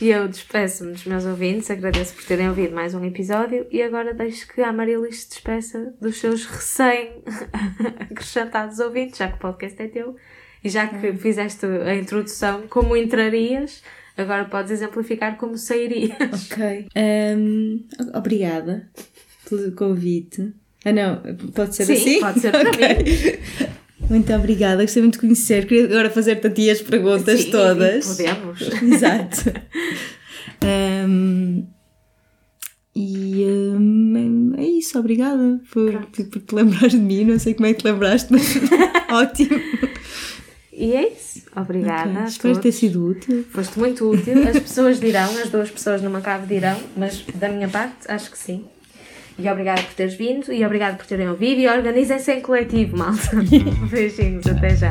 E 0.00 0.08
eu 0.08 0.26
despeço-me 0.28 0.92
dos 0.92 1.04
meus 1.04 1.26
ouvintes, 1.26 1.70
agradeço 1.70 2.14
por 2.14 2.24
terem 2.24 2.48
ouvido 2.48 2.74
mais 2.74 2.94
um 2.94 3.04
episódio 3.04 3.66
e 3.70 3.82
agora 3.82 4.14
deixo 4.14 4.48
que 4.48 4.62
a 4.62 4.72
Marilis 4.72 5.24
se 5.24 5.28
despeça 5.30 5.92
dos 6.00 6.18
seus 6.18 6.46
recém-acrescentados 6.46 8.78
ouvintes, 8.84 9.18
já 9.18 9.28
que 9.28 9.34
o 9.34 9.38
podcast 9.38 9.82
é 9.82 9.88
teu 9.88 10.16
e 10.64 10.68
já 10.68 10.86
que 10.86 11.12
fizeste 11.14 11.66
a 11.66 11.94
introdução 11.94 12.66
como 12.68 12.96
entrarias, 12.96 13.82
agora 14.16 14.44
podes 14.46 14.70
exemplificar 14.70 15.36
como 15.36 15.58
sairias. 15.58 16.50
Ok. 16.52 16.86
Hum, 17.36 17.84
obrigada 18.14 18.88
pelo 19.48 19.72
convite. 19.72 20.52
Ah, 20.84 20.92
não, 20.92 21.20
pode 21.54 21.74
ser 21.76 21.84
Sim, 21.84 21.92
assim? 21.94 22.20
pode 22.20 22.40
ser 22.40 22.52
para 22.52 22.70
Ok. 22.70 23.40
Muito 24.10 24.32
obrigada, 24.34 24.82
gostei 24.82 25.00
muito 25.02 25.14
de 25.14 25.20
conhecer. 25.20 25.66
Queria 25.66 25.84
agora 25.84 26.10
fazer-te 26.10 26.46
a 26.48 26.50
ti 26.50 26.68
as 26.68 26.82
perguntas 26.82 27.40
Sim, 27.42 27.50
todas. 27.52 28.06
Podemos. 28.08 28.60
Exato. 28.82 29.52
Hum, 30.64 31.64
E 32.94 33.44
hum, 33.46 34.52
é 34.58 34.64
isso, 34.64 34.98
obrigada 34.98 35.60
por, 35.72 35.92
por, 36.06 36.24
por 36.26 36.42
te 36.42 36.54
lembrares 36.54 36.90
de 36.92 36.98
mim. 36.98 37.24
Não 37.24 37.38
sei 37.38 37.54
como 37.54 37.66
é 37.66 37.72
que 37.72 37.82
te 37.82 37.86
lembraste, 37.86 38.32
mas 38.32 38.42
ótimo. 39.10 39.60
E 40.72 40.92
é 40.92 41.12
isso. 41.12 41.42
Obrigada. 41.54 42.10
Ok, 42.10 42.20
a 42.20 42.24
Espero 42.24 42.58
ter 42.58 42.72
sido 42.72 43.06
útil. 43.06 43.44
Foste 43.50 43.78
muito 43.78 44.10
útil. 44.10 44.48
As 44.48 44.58
pessoas 44.58 44.98
dirão, 44.98 45.30
as 45.38 45.50
duas 45.50 45.70
pessoas 45.70 46.02
numa 46.02 46.20
cave 46.20 46.52
dirão, 46.52 46.76
mas 46.96 47.22
da 47.34 47.48
minha 47.48 47.68
parte, 47.68 48.10
acho 48.10 48.28
que 48.28 48.38
sim. 48.38 48.64
E 49.38 49.48
obrigado 49.48 49.84
por 49.84 49.94
teres 49.94 50.14
vindo 50.14 50.52
e 50.52 50.64
obrigado 50.64 50.96
por 50.96 51.06
terem 51.06 51.28
ouvido 51.28 51.60
e 51.60 51.68
organizem-se 51.68 52.32
em 52.32 52.40
coletivo, 52.40 52.96
malta. 52.96 53.30
Beijinhos, 53.90 54.46
até 54.46 54.76
já. 54.76 54.90